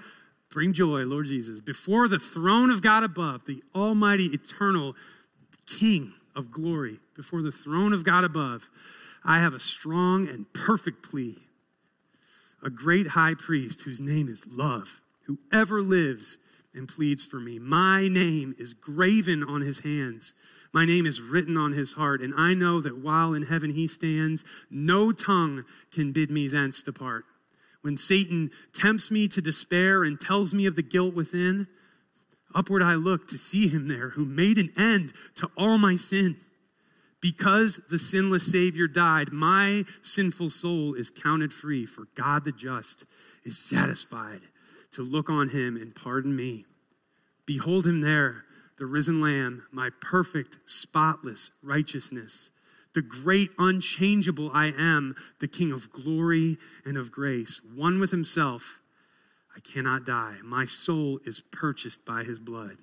[0.49, 1.61] bring joy, Lord Jesus.
[1.61, 4.95] Before the throne of God above, the Almighty, eternal
[5.65, 8.69] King of glory, before the throne of God above
[9.23, 11.37] I have a strong and perfect plea.
[12.63, 16.37] A great high priest whose name is love, who ever lives
[16.73, 17.59] and pleads for me.
[17.59, 20.33] My name is graven on his hands.
[20.71, 23.87] My name is written on his heart, and I know that while in heaven he
[23.87, 27.25] stands, no tongue can bid me thence depart.
[27.81, 31.67] When Satan tempts me to despair and tells me of the guilt within,
[32.55, 36.37] Upward I look to see him there who made an end to all my sin.
[37.21, 43.05] Because the sinless Savior died, my sinful soul is counted free, for God the just
[43.43, 44.41] is satisfied
[44.93, 46.65] to look on him and pardon me.
[47.45, 48.45] Behold him there,
[48.77, 52.49] the risen Lamb, my perfect, spotless righteousness,
[52.93, 58.79] the great, unchangeable I am, the King of glory and of grace, one with himself.
[59.55, 60.37] I cannot die.
[60.43, 62.77] My soul is purchased by his blood.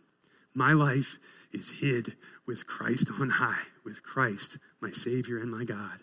[0.54, 1.18] My life
[1.52, 5.98] is hid with Christ on high, with Christ, my Savior and my God.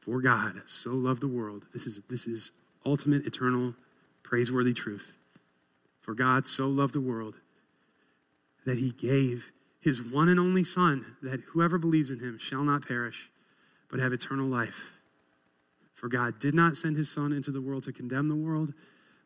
[0.00, 1.66] For God so loved the world.
[1.72, 2.52] This is, this is
[2.84, 3.74] ultimate, eternal,
[4.22, 5.16] praiseworthy truth.
[6.00, 7.36] For God so loved the world
[8.64, 12.86] that he gave his one and only Son, that whoever believes in him shall not
[12.86, 13.30] perish,
[13.90, 14.92] but have eternal life.
[15.94, 18.72] For God did not send his Son into the world to condemn the world,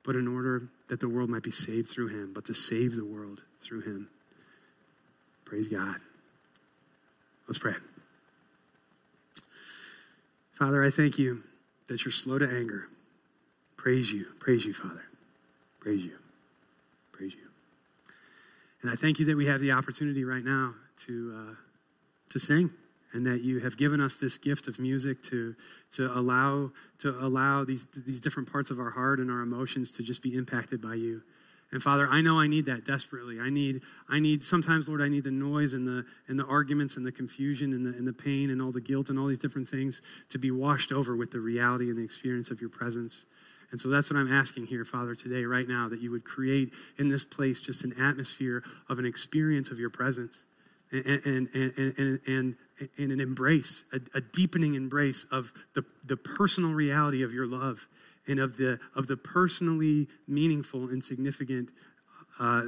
[0.05, 3.05] but in order that the world might be saved through him, but to save the
[3.05, 4.09] world through him.
[5.45, 5.97] Praise God.
[7.47, 7.75] Let's pray.
[10.53, 11.41] Father, I thank you
[11.89, 12.85] that you're slow to anger.
[13.77, 14.27] Praise you.
[14.39, 15.03] Praise you, Father.
[15.81, 16.17] Praise you.
[17.13, 17.52] Praise you.
[18.83, 20.75] And I thank you that we have the opportunity right now
[21.07, 21.55] to, uh,
[22.31, 22.71] to sing
[23.13, 25.55] and that you have given us this gift of music to,
[25.93, 30.03] to allow, to allow these, these different parts of our heart and our emotions to
[30.03, 31.23] just be impacted by you.
[31.71, 33.41] And Father, I know I need that desperately.
[33.41, 36.99] I need, I need sometimes, Lord, I need the noise and the and the arguments
[36.99, 39.39] and the confusion and the and the pain and all the guilt and all these
[39.39, 43.25] different things to be washed over with the reality and the experience of your presence.
[43.73, 46.73] And so that's what I'm asking here, Father, today, right now, that you would create
[46.99, 50.45] in this place just an atmosphere of an experience of your presence
[50.93, 52.57] and, and, and, and, and,
[52.99, 57.89] and an embrace, a, a deepening embrace of the, the personal reality of your love
[58.29, 61.71] and of the, of the personally meaningful and significant,
[62.39, 62.63] uh,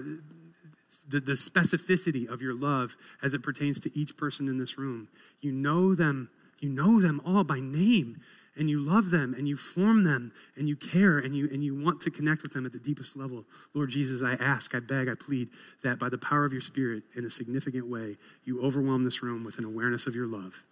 [1.08, 5.08] the, the specificity of your love as it pertains to each person in this room.
[5.40, 6.30] You know them,
[6.60, 8.22] you know them all by name
[8.56, 11.74] and you love them and you form them and you care and you and you
[11.74, 13.44] want to connect with them at the deepest level.
[13.74, 15.48] Lord Jesus, I ask, I beg, I plead
[15.82, 19.44] that by the power of your spirit in a significant way, you overwhelm this room
[19.44, 20.62] with an awareness of your love.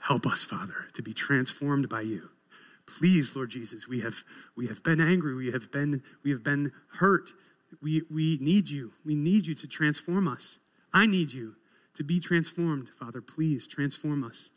[0.00, 2.30] Help us, Father, to be transformed by you.
[2.86, 4.24] Please, Lord Jesus, we have
[4.56, 7.30] we have been angry, we have been we have been hurt.
[7.80, 8.92] We we need you.
[9.04, 10.58] We need you to transform us.
[10.92, 11.54] I need you
[11.94, 13.20] to be transformed, Father.
[13.20, 14.50] Please transform us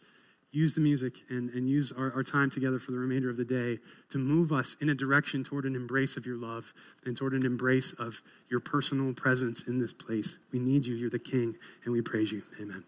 [0.53, 3.43] use the music and, and use our, our time together for the remainder of the
[3.43, 3.79] day
[4.09, 6.73] to move us in a direction toward an embrace of your love
[7.05, 10.37] and toward an embrace of your personal presence in this place.
[10.51, 10.95] We need you.
[10.95, 12.43] You're the King, and we praise you.
[12.61, 12.83] Amen.